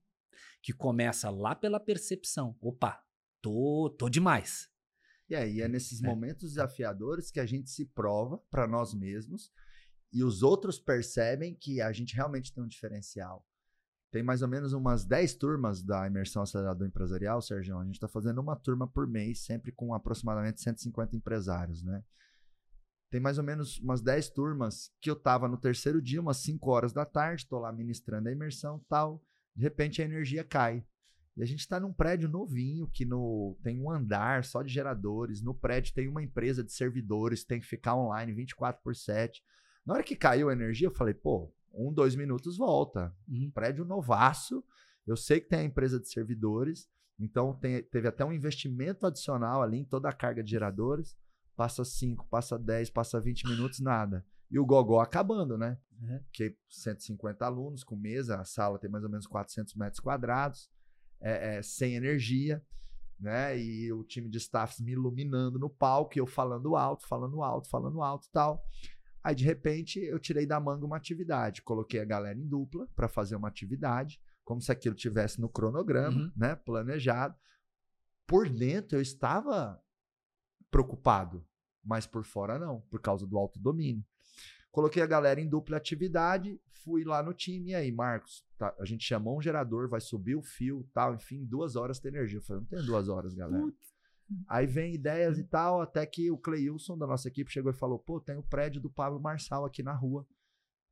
[0.62, 2.57] que começa lá pela percepção.
[2.61, 3.03] Opa,
[3.41, 4.68] tô, tô demais.
[5.28, 6.07] E aí é nesses É.
[6.07, 9.53] momentos desafiadores que a gente se prova para nós mesmos
[10.12, 13.47] e os outros percebem que a gente realmente tem um diferencial.
[14.11, 17.76] Tem mais ou menos umas 10 turmas da imersão acelerador empresarial, Sérgio.
[17.78, 22.05] A gente está fazendo uma turma por mês, sempre com aproximadamente 150 empresários, né?
[23.14, 26.68] Tem mais ou menos umas 10 turmas que eu tava no terceiro dia, umas 5
[26.68, 29.22] horas da tarde, tô lá ministrando a imersão tal.
[29.54, 30.84] De repente a energia cai.
[31.36, 35.40] E a gente está num prédio novinho que no, tem um andar só de geradores.
[35.40, 39.40] No prédio tem uma empresa de servidores que tem que ficar online 24 por 7.
[39.86, 43.14] Na hora que caiu a energia, eu falei, pô, um, dois minutos volta.
[43.28, 43.48] Uhum.
[43.54, 44.60] Prédio novaço.
[45.06, 46.88] Eu sei que tem a empresa de servidores.
[47.16, 51.16] Então tem- teve até um investimento adicional ali em toda a carga de geradores.
[51.57, 54.24] Passa 5, passa 10, passa 20 minutos, nada.
[54.50, 55.78] E o gogó acabando, né?
[56.00, 56.18] Uhum.
[56.24, 60.70] Porque 150 alunos com mesa, a sala tem mais ou menos 400 metros quadrados,
[61.20, 62.62] é, é, sem energia,
[63.18, 63.59] né?
[63.59, 67.68] E o time de staffs me iluminando no palco, e eu falando alto, falando alto,
[67.68, 68.62] falando alto e tal.
[69.22, 71.62] Aí, de repente, eu tirei da manga uma atividade.
[71.62, 76.20] Coloquei a galera em dupla para fazer uma atividade, como se aquilo tivesse no cronograma,
[76.20, 76.32] Uhum.
[76.36, 76.55] né?
[76.57, 77.34] Planejado.
[78.26, 79.80] Por dentro, eu estava
[80.74, 81.46] preocupado,
[81.84, 84.04] mas por fora não, por causa do autodomínio.
[84.72, 88.84] Coloquei a galera em dupla atividade, fui lá no time, e aí, Marcos, tá, a
[88.84, 92.38] gente chamou um gerador, vai subir o fio tal, enfim, duas horas tem energia.
[92.38, 93.72] Eu falei, não tem duas horas, galera.
[94.48, 98.00] Aí vem ideias e tal, até que o Cleilson da nossa equipe chegou e falou:
[98.00, 100.26] pô, tem o prédio do Pablo Marçal aqui na rua.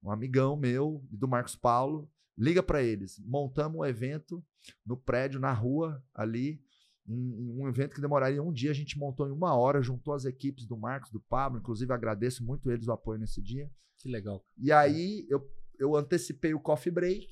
[0.00, 2.08] Um amigão meu, e do Marcos Paulo.
[2.38, 3.18] Liga para eles.
[3.18, 4.44] Montamos um evento
[4.86, 6.62] no prédio, na rua, ali.
[7.08, 10.24] Um, um evento que demoraria um dia, a gente montou em uma hora, juntou as
[10.24, 11.58] equipes do Marcos, do Pablo.
[11.58, 13.70] Inclusive, agradeço muito eles o apoio nesse dia.
[13.98, 14.44] Que legal.
[14.56, 15.48] E aí eu,
[15.78, 17.28] eu antecipei o coffee break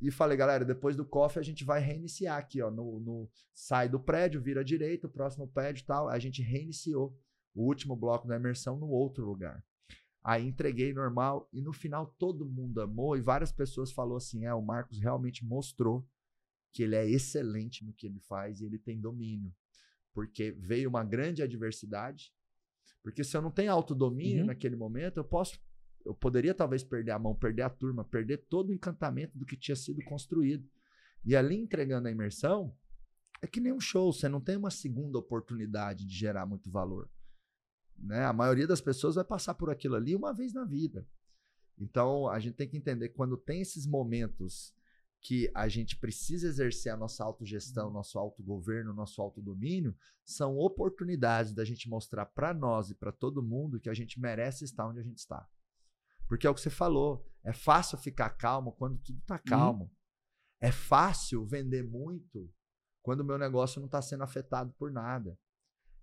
[0.00, 2.70] e falei, galera, depois do coffee a gente vai reiniciar aqui, ó.
[2.70, 6.08] No, no- sai do prédio, vira à direita, o próximo prédio e tal.
[6.08, 7.16] A gente reiniciou
[7.54, 9.62] o último bloco da imersão no outro lugar.
[10.22, 14.54] Aí entreguei normal e no final todo mundo amou e várias pessoas falou assim: é,
[14.54, 16.06] o Marcos realmente mostrou
[16.72, 19.54] que ele é excelente no que ele faz e ele tem domínio.
[20.12, 22.32] Porque veio uma grande adversidade.
[23.02, 24.46] Porque se eu não tenho autodomínio Uhum.
[24.46, 25.58] naquele momento, eu posso
[26.04, 29.56] eu poderia talvez perder a mão, perder a turma, perder todo o encantamento do que
[29.56, 30.66] tinha sido construído.
[31.22, 32.74] E ali entregando a imersão,
[33.42, 37.10] é que nem um show, você não tem uma segunda oportunidade de gerar muito valor.
[37.98, 38.24] Né?
[38.24, 41.06] A maioria das pessoas vai passar por aquilo ali uma vez na vida.
[41.76, 44.74] Então, a gente tem que entender quando tem esses momentos
[45.20, 51.64] que a gente precisa exercer a nossa autogestão, nosso autogoverno, nosso autodomínio, são oportunidades da
[51.64, 55.02] gente mostrar para nós e para todo mundo que a gente merece estar onde a
[55.02, 55.48] gente está.
[56.28, 59.84] Porque é o que você falou, é fácil ficar calmo quando tudo está calmo.
[59.84, 59.90] Uhum.
[60.60, 62.52] É fácil vender muito
[63.02, 65.38] quando o meu negócio não está sendo afetado por nada.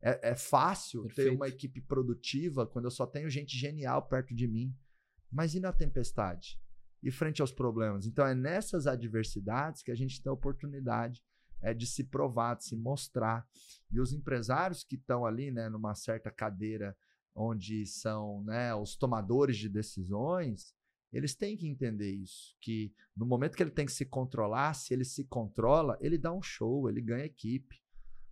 [0.02, 1.30] É, é fácil Perfeito.
[1.30, 4.76] ter uma equipe produtiva quando eu só tenho gente genial perto de mim.
[5.32, 6.60] Mas e na tempestade?
[7.06, 8.08] E frente aos problemas?
[8.08, 11.24] Então é nessas adversidades que a gente tem a oportunidade
[11.62, 13.48] é, de se provar, de se mostrar.
[13.92, 16.98] E os empresários que estão ali, né, numa certa cadeira
[17.36, 20.74] onde são né, os tomadores de decisões,
[21.14, 24.92] eles têm que entender isso, que no momento que ele tem que se controlar, se
[24.92, 27.80] ele se controla, ele dá um show, ele ganha equipe.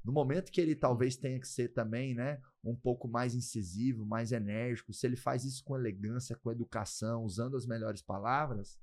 [0.04, 4.32] No momento que ele talvez tenha que ser também, né, um pouco mais incisivo, mais
[4.32, 8.78] enérgico, se ele faz isso com elegância, com educação, usando as melhores palavras,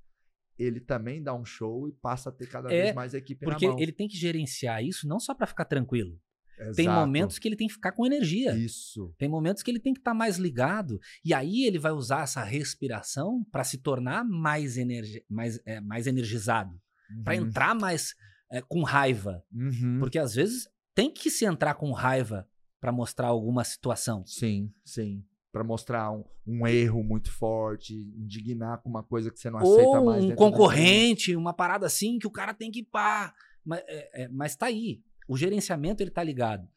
[0.57, 3.65] ele também dá um show e passa a ter cada é, vez mais equipe porque
[3.65, 3.81] na mão.
[3.81, 6.19] ele tem que gerenciar isso não só para ficar tranquilo.
[6.59, 6.75] Exato.
[6.75, 8.55] Tem momentos que ele tem que ficar com energia.
[8.55, 9.15] Isso.
[9.17, 10.99] Tem momentos que ele tem que estar tá mais ligado.
[11.25, 16.05] E aí ele vai usar essa respiração para se tornar mais, energi mais, é, mais
[16.05, 16.79] energizado.
[17.09, 17.23] Uhum.
[17.23, 18.13] Para entrar mais
[18.51, 19.43] é, com raiva.
[19.51, 19.97] Uhum.
[19.99, 22.47] Porque às vezes tem que se entrar com raiva
[22.81, 24.25] para mostrar alguma situação.
[24.25, 25.23] Sim, sim.
[25.51, 29.99] Para mostrar um, um, erro muito forte, indignar com uma coisa que você não aceita
[29.99, 30.25] Ou mais.
[30.25, 33.33] Um concorrente, uma parada assim que o cara tem que pá.
[33.63, 35.03] Mas, é, é, mas tá aí.
[35.27, 36.67] O gerenciamento ele tá ligado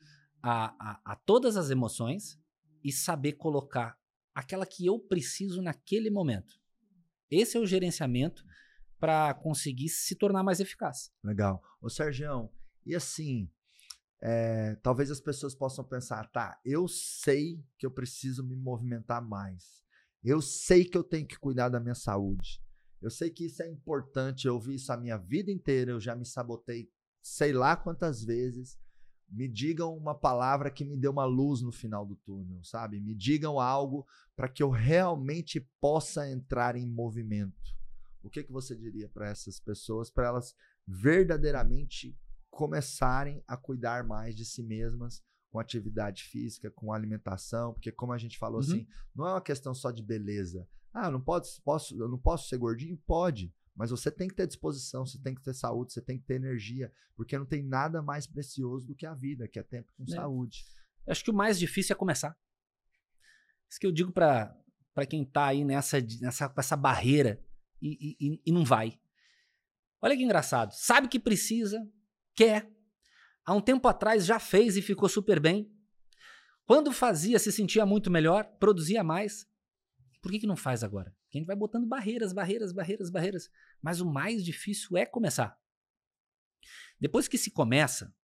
[0.43, 2.39] a, a, a todas as emoções
[2.83, 3.97] e saber colocar
[4.35, 6.61] aquela que eu preciso naquele momento.
[7.31, 8.45] Esse é o gerenciamento
[9.01, 11.11] para conseguir se tornar mais eficaz.
[11.23, 11.63] Legal.
[11.81, 12.51] Ô, Sérgio,
[12.85, 13.49] e assim,
[14.27, 19.83] é, talvez as pessoas possam pensar, tá, eu sei que eu preciso me movimentar mais.
[20.25, 22.59] Eu sei que eu tenho que cuidar da minha saúde.
[23.03, 24.47] Eu sei que isso é importante.
[24.47, 25.91] Eu vi isso a minha vida inteira.
[25.91, 26.91] Eu já me sabotei
[27.23, 28.79] sei lá quantas vezes.
[29.29, 33.03] Me digam uma palavra que me dê uma luz no final do túnel, sabe?
[33.03, 37.75] Me digam algo para que eu realmente possa entrar em movimento.
[38.23, 40.55] O que, que você diria para essas pessoas, para elas
[40.87, 42.17] verdadeiramente
[42.55, 48.19] começarem a cuidar mais de si mesmas com atividade física, com alimentação, porque como a
[48.19, 48.67] gente falou uhum.
[48.67, 50.69] assim, não é uma questão só de beleza.
[50.93, 52.97] Ah, eu não posso, posso, eu não posso ser gordinho?
[53.07, 53.53] Pode.
[53.75, 56.35] Mas você tem que ter disposição, você tem que ter saúde, você tem que ter
[56.35, 60.05] energia, porque não tem nada mais precioso do que a vida, que é tempo com
[60.05, 60.15] é.
[60.15, 60.65] saúde.
[61.05, 62.37] Eu acho que o mais difícil é começar.
[63.69, 64.57] Isso que eu digo para
[65.09, 67.45] quem tá aí nessa, nessa essa barreira
[67.83, 68.99] e, e, e não vai.
[70.01, 70.73] Olha que engraçado.
[70.73, 71.85] Sabe que precisa,
[72.35, 72.71] quer.
[73.45, 75.71] Há um tempo atrás já fez e ficou super bem.
[76.67, 79.47] Quando fazia, se sentia muito melhor, produzia mais.
[80.23, 81.15] Por que, que não faz agora?
[81.23, 83.51] Porque a gente vai botando barreiras, barreiras, barreiras, barreiras.
[83.83, 85.59] Mas o mais difícil é começar.
[86.99, 88.15] Depois que se começa,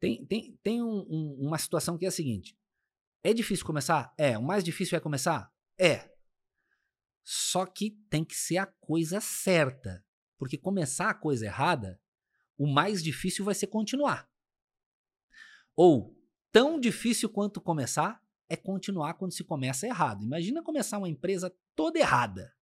[0.00, 2.58] tem, tem, tem um, um, uma situação que é a seguinte:
[3.22, 4.14] é difícil começar?
[4.16, 4.38] É.
[4.38, 5.52] O mais difícil é começar?
[5.78, 6.10] É.
[7.22, 10.04] Só que tem que ser a coisa certa.
[10.38, 12.00] Porque começar a coisa errada
[12.56, 14.28] o mais difícil vai ser continuar.
[15.76, 16.16] Ou,
[16.52, 20.22] tão difícil quanto começar é continuar quando se começa errado.
[20.22, 22.54] Imagina começar uma empresa toda errada.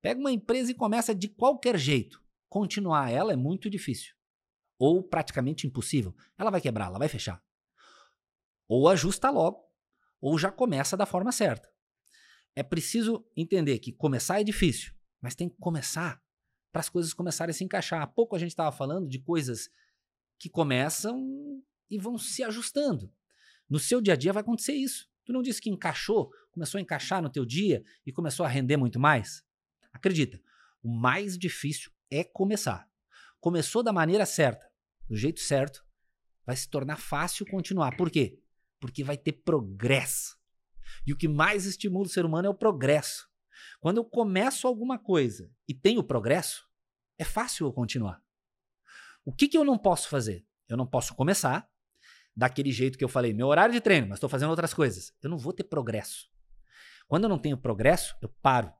[0.00, 2.22] Pega uma empresa e começa de qualquer jeito.
[2.48, 4.14] Continuar ela é muito difícil.
[4.78, 6.14] Ou praticamente impossível.
[6.38, 7.42] Ela vai quebrar, ela vai fechar.
[8.68, 9.64] Ou ajusta logo,
[10.20, 11.68] ou já começa da forma certa.
[12.54, 16.22] É preciso entender que começar é difícil, mas tem que começar
[16.72, 18.02] para as coisas começarem a se encaixar.
[18.02, 19.70] Há pouco a gente estava falando de coisas
[20.38, 23.12] que começam e vão se ajustando.
[23.68, 25.08] No seu dia a dia vai acontecer isso.
[25.24, 28.76] Tu não disse que encaixou, começou a encaixar no teu dia e começou a render
[28.76, 29.44] muito mais?
[29.92, 30.40] Acredita,
[30.82, 32.88] o mais difícil é começar.
[33.40, 34.66] Começou da maneira certa,
[35.06, 35.84] do jeito certo,
[36.46, 37.96] vai se tornar fácil continuar.
[37.96, 38.40] Por quê?
[38.80, 40.38] Porque vai ter progresso.
[41.06, 43.27] E o que mais estimula o ser humano é o progresso.
[43.80, 46.66] Quando eu começo alguma coisa e tenho progresso,
[47.18, 48.22] é fácil eu continuar.
[49.24, 50.46] O que, que eu não posso fazer?
[50.68, 51.68] Eu não posso começar
[52.36, 55.12] daquele jeito que eu falei, meu horário de treino, mas estou fazendo outras coisas.
[55.22, 56.30] Eu não vou ter progresso.
[57.06, 58.72] Quando eu não tenho progresso, eu paro.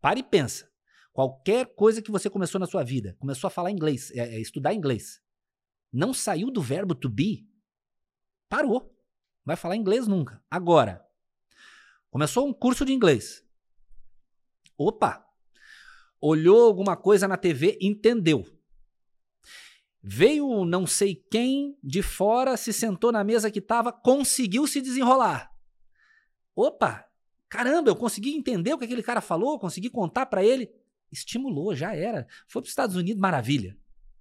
[0.00, 0.70] Para e pensa.
[1.12, 4.72] Qualquer coisa que você começou na sua vida, começou a falar inglês, é, é estudar
[4.72, 5.20] inglês,
[5.92, 7.48] não saiu do verbo to be,
[8.48, 8.94] parou.
[9.44, 10.42] Vai falar inglês nunca.
[10.48, 11.08] Agora,
[12.10, 13.44] Começou um curso de inglês.
[14.78, 15.26] Opa!
[16.20, 18.46] Olhou alguma coisa na TV, entendeu.
[20.00, 25.52] Veio não sei quem de fora, se sentou na mesa que estava, conseguiu se desenrolar.
[26.54, 27.04] Opa!
[27.48, 30.70] Caramba, eu consegui entender o que aquele cara falou, consegui contar para ele.
[31.10, 32.26] Estimulou, já era.
[32.46, 33.76] Foi para os Estados Unidos, maravilha.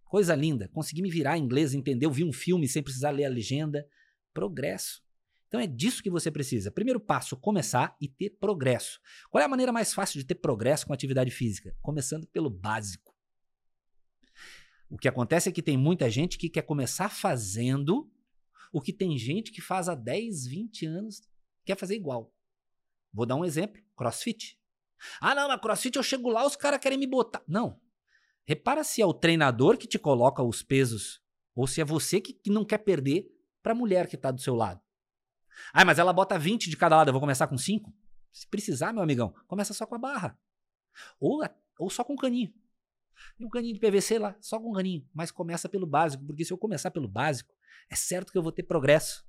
[0.06, 0.70] Coisa linda.
[0.70, 2.10] Consegui me virar em inglês, entendeu?
[2.10, 3.86] Vi um filme sem precisar ler a legenda.
[4.34, 5.04] Progresso.
[5.48, 6.72] Então é disso que você precisa.
[6.72, 9.00] Primeiro passo, começar e ter progresso.
[9.30, 11.76] Qual é a maneira mais fácil de ter progresso com atividade física?
[11.82, 13.16] Começando pelo básico.
[14.90, 18.10] O que acontece é que tem muita gente que quer começar fazendo
[18.72, 21.22] o que tem gente que faz há 10, 20 anos
[21.66, 22.34] quer fazer igual.
[23.14, 24.60] Vou dar um exemplo: crossfit.
[25.22, 27.44] Ah, não, mas crossfit eu chego lá, os caras querem me botar.
[27.48, 27.80] Não.
[28.46, 31.22] Repara se é o treinador que te coloca os pesos
[31.54, 33.28] ou se é você que, não quer perder
[33.62, 34.80] para a mulher que está do seu lado.
[35.74, 37.94] Ah, mas ela bota 20 de cada lado, eu vou começar com 5?
[38.32, 40.38] Se precisar, meu amigão, começa só com a barra.
[41.20, 41.44] Ou,
[41.80, 42.54] ou só com o caninho.
[43.38, 45.08] Tem um caninho de PVC lá, só com um caninho.
[45.14, 47.54] Mas começa pelo básico, porque se eu começar pelo básico,
[47.90, 49.26] é certo que eu vou ter progresso.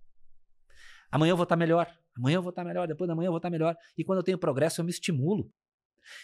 [1.11, 1.91] Amanhã eu vou estar tá melhor.
[2.17, 3.77] Amanhã eu vou estar tá melhor, depois da manhã eu vou estar tá melhor.
[3.97, 5.51] E quando eu tenho progresso, eu me estimulo.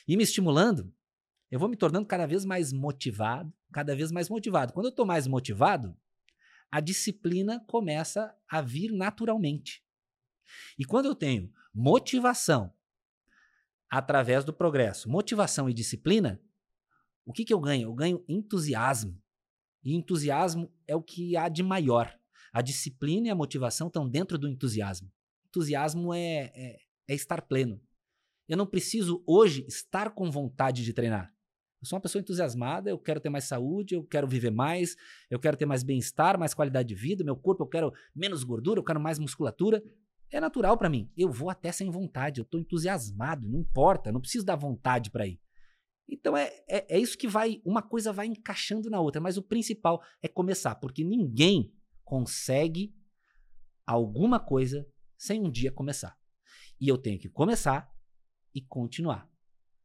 [0.07, 0.93] E me estimulando,
[1.51, 4.73] eu vou me tornando cada vez mais motivado, cada vez mais motivado.
[4.73, 5.97] Quando eu estou mais motivado,
[6.71, 9.84] a disciplina começa a vir naturalmente.
[10.79, 12.73] E quando eu tenho motivação
[13.91, 16.41] através do progresso, motivação e disciplina,
[17.25, 17.89] o que, que eu ganho?
[17.89, 19.21] Eu ganho entusiasmo.
[19.83, 22.15] E entusiasmo é o que há de maior.
[22.53, 25.11] A disciplina e a motivação estão dentro do entusiasmo.
[25.49, 26.79] Entusiasmo é, é,
[27.09, 27.81] é estar pleno.
[28.49, 31.33] Eu não preciso hoje estar com vontade de treinar.
[31.81, 34.97] Eu sou uma pessoa entusiasmada, eu quero ter mais saúde, eu quero viver mais,
[35.31, 38.81] eu quero ter mais bem-estar, mais qualidade de vida, meu corpo eu quero menos gordura,
[38.81, 39.83] eu quero mais musculatura.
[40.35, 41.09] É natural para mim.
[41.17, 45.29] Eu vou até sem vontade, eu estou entusiasmado, não importa, não preciso dar vontade para
[45.29, 45.41] ir.
[46.09, 49.43] Então é, é, é, isso que vai, uma coisa vai encaixando na outra, mas o
[49.45, 51.73] principal é começar, porque ninguém
[52.03, 52.93] consegue
[53.87, 54.85] alguma coisa
[55.17, 56.19] sem um dia começar.
[56.81, 57.89] E eu tenho que começar
[58.53, 59.31] e continuar.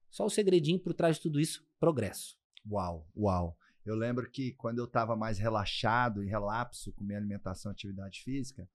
[0.09, 2.39] Só o segredinho por trás de tudo isso, progresso.
[2.67, 3.55] Uau, uau.
[3.85, 8.23] Eu lembro que quando eu estava mais relaxado e relapso com minha alimentação e atividade
[8.23, 8.67] física,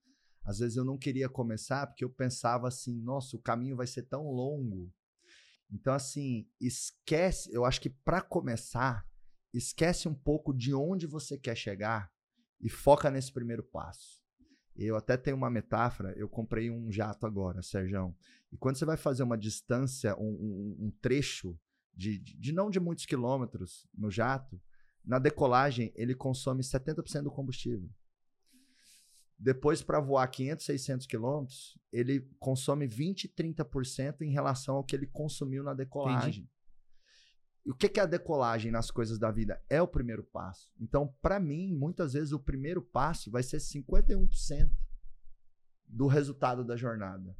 [0.45, 4.03] às vezes eu não queria começar porque eu pensava assim, nossa, o caminho vai ser
[4.03, 4.93] tão longo.
[5.71, 9.05] Então, assim, esquece, eu acho que para começar,
[9.51, 12.11] esquece um pouco de onde você quer chegar
[12.61, 14.23] e foca nesse primeiro passo.
[14.75, 18.15] Eu até tenho uma metáfora, eu comprei um jato agora, Sérgio.
[18.51, 21.57] E quando você vai fazer uma distância, um, um, um trecho
[21.93, 24.61] de, de, de não de muitos quilômetros no jato,
[25.03, 27.89] na decolagem ele consome 70% do combustível.
[29.37, 35.07] Depois, para voar 500, 600 quilômetros, ele consome 20, 30% em relação ao que ele
[35.07, 36.43] consumiu na decolagem.
[36.43, 36.55] Entendi.
[37.65, 39.59] E o que é a decolagem nas coisas da vida?
[39.67, 40.71] É o primeiro passo.
[40.79, 44.69] Então, para mim, muitas vezes o primeiro passo vai ser 51%
[45.87, 47.35] do resultado da jornada.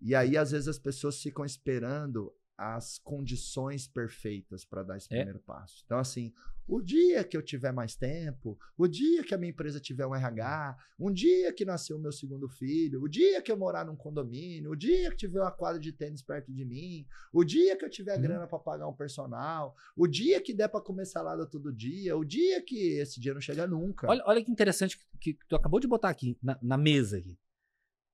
[0.00, 5.16] E aí, às vezes, as pessoas ficam esperando as condições perfeitas para dar esse é.
[5.18, 5.82] primeiro passo.
[5.84, 6.32] Então, assim,
[6.70, 10.14] o dia que eu tiver mais tempo, o dia que a minha empresa tiver um
[10.14, 13.96] RH, um dia que nasceu o meu segundo filho, o dia que eu morar num
[13.96, 17.84] condomínio, o dia que tiver uma quadra de tênis perto de mim, o dia que
[17.84, 18.22] eu tiver hum.
[18.22, 22.24] grana para pagar um personal, o dia que der para comer salada todo dia, o
[22.24, 24.06] dia que esse dia não chega nunca.
[24.08, 27.36] Olha, olha que interessante que, que tu acabou de botar aqui na, na mesa aqui.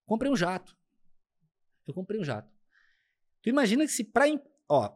[0.07, 0.75] Comprei um jato.
[1.87, 2.51] Eu comprei um jato.
[3.43, 4.25] Tu imagina que se pra.
[4.67, 4.89] Ó,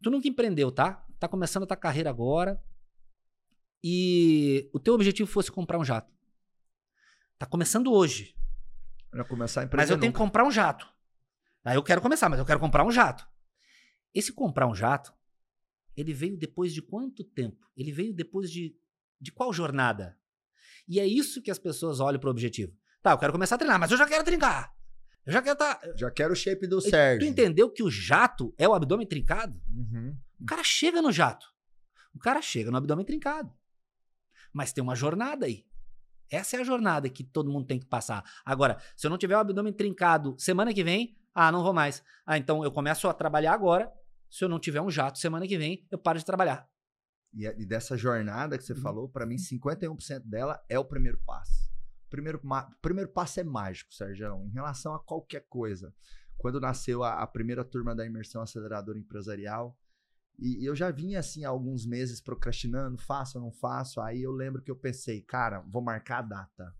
[0.00, 1.04] tu nunca empreendeu, tá?
[1.18, 2.62] Tá começando a tua carreira agora.
[3.86, 6.10] E o teu objetivo fosse comprar um jato.
[7.38, 8.34] Tá começando hoje.
[9.10, 9.76] Pra começar a.
[9.76, 10.88] Mas eu tenho que comprar um jato.
[11.62, 13.28] Aí eu quero começar, mas eu quero comprar um jato.
[14.14, 15.12] Esse comprar um jato,
[15.94, 17.70] ele veio depois de quanto tempo?
[17.76, 18.74] Ele veio depois de,
[19.20, 20.16] de qual jornada?
[20.88, 22.74] E é isso que as pessoas olham para o objetivo.
[23.02, 24.74] Tá, eu quero começar a treinar, mas eu já quero trincar.
[25.26, 25.78] Eu já quero tá...
[25.94, 27.26] Já quero o shape do Sérgio.
[27.26, 29.60] Tu entendeu que o jato é o abdômen trincado?
[29.68, 30.16] Uhum.
[30.40, 31.46] O cara chega no jato.
[32.14, 33.52] O cara chega no abdômen trincado.
[34.54, 35.66] Mas tem uma jornada aí.
[36.30, 38.24] Essa é a jornada que todo mundo tem que passar.
[38.44, 42.02] Agora, se eu não tiver o abdômen trincado semana que vem, ah, não vou mais.
[42.24, 43.92] Ah, então eu começo a trabalhar agora.
[44.30, 46.66] Se eu não tiver um jato semana que vem, eu paro de trabalhar.
[47.34, 48.80] E, e dessa jornada que você uhum.
[48.80, 51.74] falou, para mim, 51% dela é o primeiro passo
[52.14, 52.40] primeiro,
[52.80, 55.92] primeiro passo é mágico, Sérgio, em relação a qualquer coisa.
[56.36, 59.76] Quando nasceu a, a primeira turma da imersão aceleradora empresarial,
[60.38, 64.00] e, eu já vinha assim há alguns meses procrastinando, faço ou não faço.
[64.00, 66.74] Aí eu lembro que eu pensei, cara, vou marcar a data.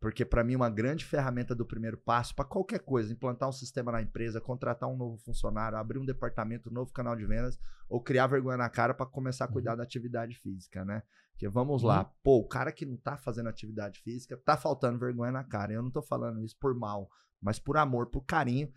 [0.00, 3.90] Porque para mim uma grande ferramenta do primeiro passo para qualquer coisa, implantar um sistema
[3.90, 7.58] na empresa, contratar um novo funcionário, abrir um departamento, um novo canal de vendas
[7.88, 9.78] ou criar vergonha na cara para começar a cuidar uhum.
[9.78, 11.02] da atividade física, né?
[11.32, 11.88] Porque vamos uhum.
[11.88, 15.72] lá, pô, o cara que não tá fazendo atividade física, tá faltando vergonha na cara.
[15.72, 17.10] Eu não tô falando isso por mal,
[17.40, 18.72] mas por amor, por carinho.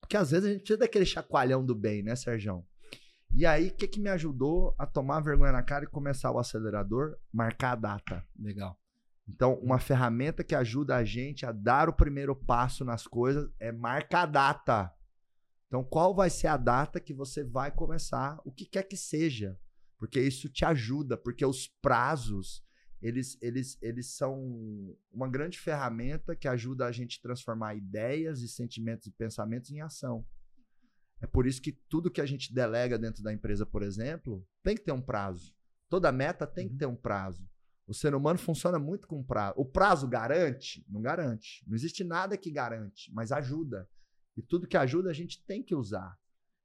[0.00, 2.64] Porque às vezes a gente precisa daquele chacoalhão do bem, né, Sérgio?
[3.32, 6.38] E aí, o que, que me ajudou a tomar vergonha na cara e começar o
[6.38, 7.16] acelerador?
[7.32, 8.26] Marcar a data.
[8.38, 8.78] Legal.
[9.28, 13.70] Então, uma ferramenta que ajuda a gente a dar o primeiro passo nas coisas é
[13.70, 14.94] marcar a data.
[15.68, 19.56] Então, qual vai ser a data que você vai começar o que quer que seja?
[19.96, 22.64] Porque isso te ajuda, porque os prazos,
[23.00, 28.48] eles, eles, eles são uma grande ferramenta que ajuda a gente a transformar ideias e
[28.48, 30.26] sentimentos e pensamentos em ação.
[31.20, 34.74] É por isso que tudo que a gente delega dentro da empresa, por exemplo, tem
[34.74, 35.54] que ter um prazo.
[35.88, 36.78] Toda meta tem que uhum.
[36.78, 37.48] ter um prazo.
[37.86, 39.54] O ser humano funciona muito com prazo.
[39.56, 40.86] O prazo garante?
[40.88, 41.64] Não garante.
[41.66, 43.88] Não existe nada que garante, mas ajuda.
[44.36, 46.16] E tudo que ajuda a gente tem que usar.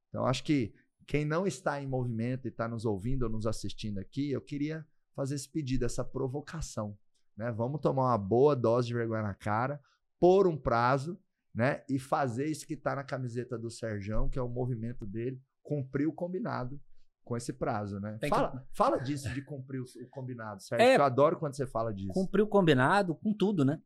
[0.08, 0.72] Então, acho que
[1.06, 4.86] quem não está em movimento e está nos ouvindo ou nos assistindo aqui, eu queria
[5.14, 6.96] fazer esse pedido, essa provocação.
[7.36, 7.50] Né?
[7.52, 9.80] Vamos tomar uma boa dose de vergonha na cara,
[10.18, 11.18] pôr um prazo
[11.56, 11.82] né?
[11.88, 16.06] e fazer isso que está na camiseta do Serjão, que é o movimento dele, cumprir
[16.06, 16.78] o combinado
[17.24, 18.18] com esse prazo, né?
[18.28, 18.76] fala, que...
[18.76, 20.82] fala disso, de cumprir o, o combinado, certo?
[20.82, 22.12] É, eu adoro quando você fala disso.
[22.12, 23.80] Cumprir o combinado com tudo, né?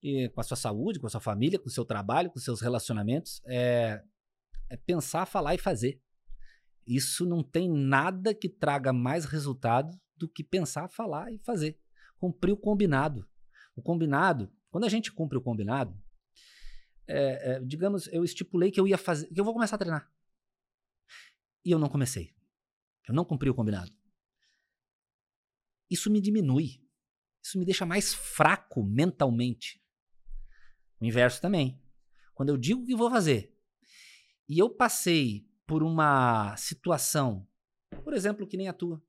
[0.00, 2.44] E com a sua saúde, com a sua família, com o seu trabalho, com os
[2.44, 3.40] seus relacionamentos.
[3.46, 4.00] É,
[4.68, 6.00] é pensar, falar e fazer.
[6.86, 11.80] Isso não tem nada que traga mais resultado do que pensar, falar e fazer.
[12.18, 13.26] Cumprir o combinado.
[13.74, 16.00] O combinado, quando a gente cumpre o combinado,
[17.08, 20.12] é, é, digamos, eu estipulei que eu ia fazer, que eu vou começar a treinar.
[21.64, 22.34] E eu não comecei.
[23.08, 23.90] Eu não cumpri o combinado.
[25.90, 26.86] Isso me diminui.
[27.42, 29.82] Isso me deixa mais fraco mentalmente.
[31.00, 31.82] O inverso também.
[32.34, 33.56] Quando eu digo que vou fazer
[34.48, 37.46] e eu passei por uma situação,
[38.04, 39.02] por exemplo, que nem a tua,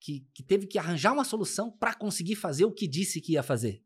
[0.00, 3.42] que, que teve que arranjar uma solução para conseguir fazer o que disse que ia
[3.42, 3.84] fazer,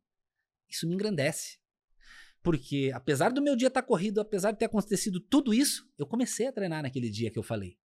[0.68, 1.58] isso me engrandece.
[2.42, 6.06] Porque, apesar do meu dia estar tá corrido, apesar de ter acontecido tudo isso, eu
[6.06, 7.78] comecei a treinar naquele dia que eu falei.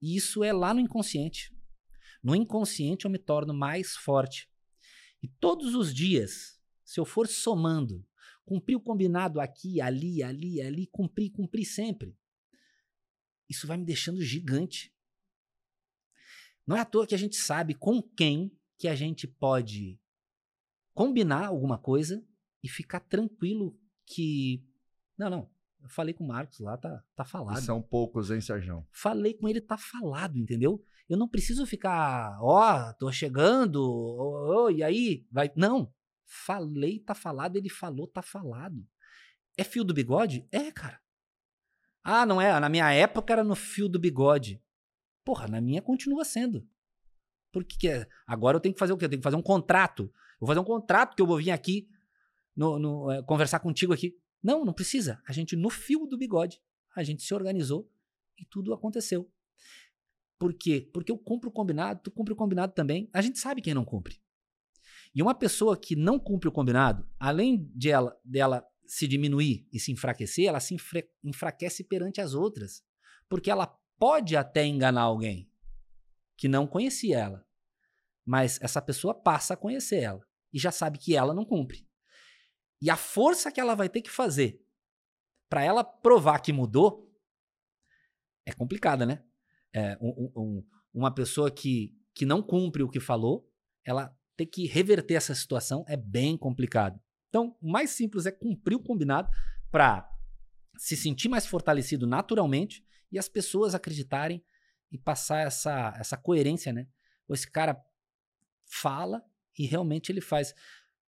[0.00, 1.54] E isso é lá no inconsciente.
[2.22, 4.50] No inconsciente eu me torno mais forte.
[5.22, 8.06] E todos os dias, se eu for somando,
[8.44, 12.16] cumprir o combinado aqui, ali, ali, ali, cumprir, cumprir sempre,
[13.48, 14.94] isso vai me deixando gigante.
[16.66, 20.00] Não é à toa que a gente sabe com quem que a gente pode
[20.94, 22.24] combinar alguma coisa
[22.62, 24.64] e ficar tranquilo que
[25.18, 25.50] não, não,
[25.82, 27.58] eu falei com o Marcos lá, tá, tá falado.
[27.58, 28.86] E são poucos, hein, Sérgio?
[28.92, 30.82] Falei com ele, tá falado, entendeu?
[31.08, 35.26] Eu não preciso ficar, ó, oh, tô chegando, oh, oh, e aí?
[35.30, 35.50] Vai.
[35.56, 35.92] Não.
[36.24, 38.86] Falei, tá falado, ele falou, tá falado.
[39.56, 40.46] É fio do bigode?
[40.52, 41.00] É, cara.
[42.04, 42.58] Ah, não é?
[42.60, 44.62] Na minha época era no fio do bigode.
[45.24, 46.68] Porra, na minha continua sendo.
[47.50, 48.06] Porque que é?
[48.26, 49.06] agora eu tenho que fazer o quê?
[49.06, 50.04] Eu tenho que fazer um contrato.
[50.04, 51.88] Eu vou fazer um contrato que eu vou vir aqui
[52.58, 54.18] no, no é, conversar contigo aqui.
[54.42, 55.22] Não, não precisa.
[55.26, 56.60] A gente, no fio do bigode,
[56.94, 57.88] a gente se organizou
[58.36, 59.30] e tudo aconteceu.
[60.36, 60.90] Por quê?
[60.92, 63.08] Porque eu cumpro o combinado, tu cumpre o combinado também.
[63.12, 64.20] A gente sabe quem não cumpre.
[65.14, 69.78] E uma pessoa que não cumpre o combinado, além de ela, dela se diminuir e
[69.78, 70.76] se enfraquecer, ela se
[71.24, 72.82] enfraquece perante as outras.
[73.28, 73.66] Porque ela
[73.98, 75.48] pode até enganar alguém
[76.36, 77.46] que não conhecia ela.
[78.24, 81.87] Mas essa pessoa passa a conhecer ela e já sabe que ela não cumpre.
[82.80, 84.64] E a força que ela vai ter que fazer
[85.48, 87.10] para ela provar que mudou
[88.46, 89.22] é complicada, né?
[89.72, 93.50] É, um, um, uma pessoa que, que não cumpre o que falou,
[93.84, 97.00] ela ter que reverter essa situação é bem complicado.
[97.28, 99.30] Então, o mais simples é cumprir o combinado
[99.70, 100.08] para
[100.76, 104.42] se sentir mais fortalecido naturalmente e as pessoas acreditarem
[104.90, 106.86] e passar essa, essa coerência, né?
[107.28, 107.82] Esse cara
[108.64, 109.22] fala
[109.58, 110.54] e realmente ele faz.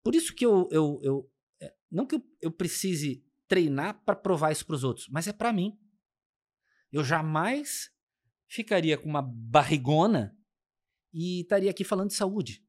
[0.03, 1.30] Por isso que eu, eu, eu,
[1.91, 5.51] não que eu, eu precise treinar para provar isso para os outros, mas é para
[5.51, 5.77] mim.
[6.91, 7.91] Eu jamais
[8.47, 10.37] ficaria com uma barrigona
[11.13, 12.65] e estaria aqui falando de saúde.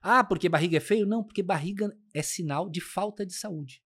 [0.00, 1.06] Ah, porque barriga é feio?
[1.06, 3.82] Não, porque barriga é sinal de falta de saúde.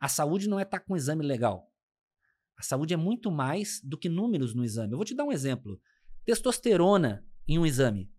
[0.00, 1.72] A saúde não é estar tá com um exame legal.
[2.56, 4.92] A saúde é muito mais do que números no exame.
[4.92, 5.80] Eu vou te dar um exemplo.
[6.24, 8.12] Testosterona em um exame.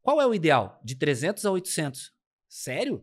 [0.00, 0.80] Qual é o ideal?
[0.84, 2.12] De 300 a 800.
[2.48, 3.02] Sério?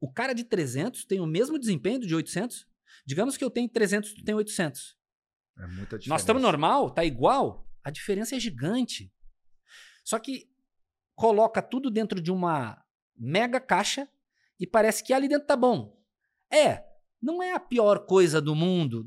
[0.00, 2.66] O cara de 300 tem o mesmo desempenho do de 800?
[3.04, 4.96] Digamos que eu tenho 300, tu tem 800.
[5.58, 6.08] É muita diferença.
[6.08, 7.68] Nós estamos normal, tá igual.
[7.82, 9.12] A diferença é gigante.
[10.04, 10.48] Só que
[11.14, 12.82] coloca tudo dentro de uma
[13.16, 14.08] mega caixa
[14.58, 16.00] e parece que ali dentro tá bom.
[16.50, 16.84] É,
[17.20, 19.06] não é a pior coisa do mundo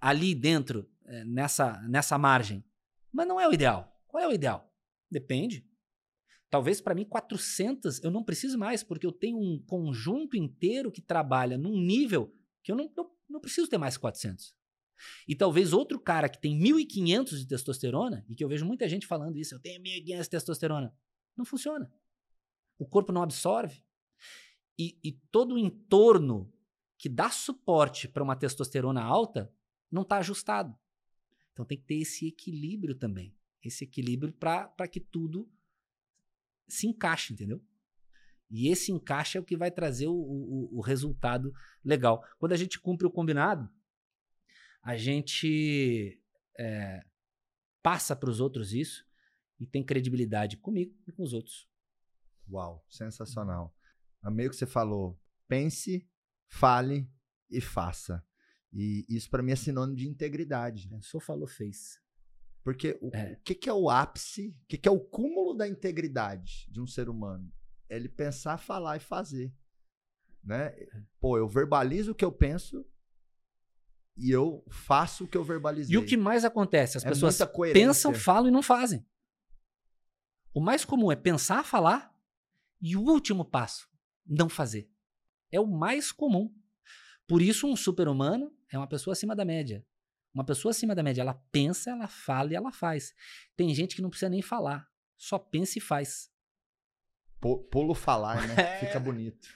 [0.00, 2.64] ali dentro, é, nessa, nessa margem.
[3.12, 4.00] Mas não é o ideal.
[4.06, 4.72] Qual é o ideal?
[5.10, 5.67] Depende.
[6.50, 11.02] Talvez para mim 400 eu não preciso mais, porque eu tenho um conjunto inteiro que
[11.02, 14.56] trabalha num nível que eu não, não, não preciso ter mais 400.
[15.26, 19.06] E talvez outro cara que tem 1.500 de testosterona, e que eu vejo muita gente
[19.06, 20.96] falando isso, eu tenho 1.500 de testosterona,
[21.36, 21.92] não funciona.
[22.78, 23.82] O corpo não absorve.
[24.78, 26.52] E, e todo o entorno
[26.96, 29.52] que dá suporte para uma testosterona alta
[29.90, 30.76] não está ajustado.
[31.52, 33.34] Então tem que ter esse equilíbrio também.
[33.62, 35.50] Esse equilíbrio para que tudo
[36.68, 37.62] se encaixe, entendeu?
[38.50, 41.52] E esse encaixe é o que vai trazer o, o, o resultado
[41.84, 42.24] legal.
[42.38, 43.68] Quando a gente cumpre o combinado,
[44.82, 46.20] a gente
[46.58, 47.04] é,
[47.82, 49.04] passa para os outros isso
[49.60, 51.68] e tem credibilidade comigo e com os outros.
[52.50, 53.74] Uau, sensacional.
[54.22, 55.20] Amei o que você falou.
[55.46, 56.08] Pense,
[56.48, 57.10] fale
[57.50, 58.24] e faça.
[58.72, 60.88] E isso para mim é sinônimo de integridade.
[61.02, 62.00] Só falou, fez.
[62.68, 63.32] Porque o, é.
[63.32, 66.82] o que, que, é o ápice, o que, que, é o cúmulo da integridade de
[66.82, 67.50] um ser humano?
[67.88, 69.50] É ele pensar, falar e fazer.
[70.44, 70.66] Né?
[70.66, 71.02] É.
[71.18, 72.84] Pô, eu verbalizo o que eu penso
[74.18, 75.94] e eu faço o que eu verbalizei.
[75.94, 76.98] E o que mais acontece?
[76.98, 77.38] As é pessoas
[77.72, 79.02] pensam, falam e não fazem.
[80.52, 82.14] O mais comum é pensar, falar
[82.82, 83.88] e o último passo,
[84.26, 84.92] não fazer.
[85.50, 86.54] É o mais comum.
[87.26, 89.82] Por isso, um super-humano é uma pessoa acima da média.
[90.34, 93.14] Uma pessoa acima da média, ela pensa, ela fala e ela faz.
[93.56, 94.86] Tem gente que não precisa nem falar,
[95.16, 96.30] só pensa e faz.
[97.40, 98.54] Pulo falar, né?
[98.58, 98.78] É.
[98.80, 99.48] Fica bonito.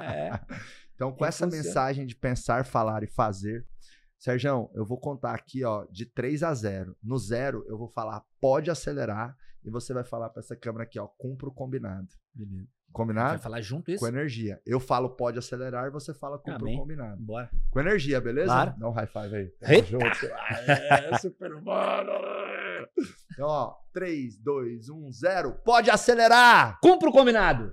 [0.00, 0.30] É.
[0.94, 1.64] então, com essa funciona.
[1.64, 3.66] mensagem de pensar, falar e fazer,
[4.18, 6.96] Sérgio, eu vou contar aqui, ó, de 3 a 0.
[7.00, 10.98] No zero, eu vou falar pode acelerar e você vai falar para essa câmera aqui,
[10.98, 12.08] ó, cumpra o combinado.
[12.34, 12.68] Beleza.
[12.92, 13.30] Combinado?
[13.30, 14.00] Vai falar junto isso?
[14.00, 14.60] Com energia.
[14.66, 17.20] Eu falo pode acelerar e você fala cumpra o combinado.
[17.20, 17.50] Bora.
[17.70, 18.46] Com energia, beleza?
[18.46, 18.74] Claro.
[18.76, 19.46] Dá um high five aí.
[19.60, 20.26] Tamo junto.
[20.66, 22.12] é, super humano.
[23.32, 25.52] Então, ó, 3, 2, 1, 0.
[25.64, 26.78] Pode acelerar!
[26.80, 27.70] Cumpra o combinado!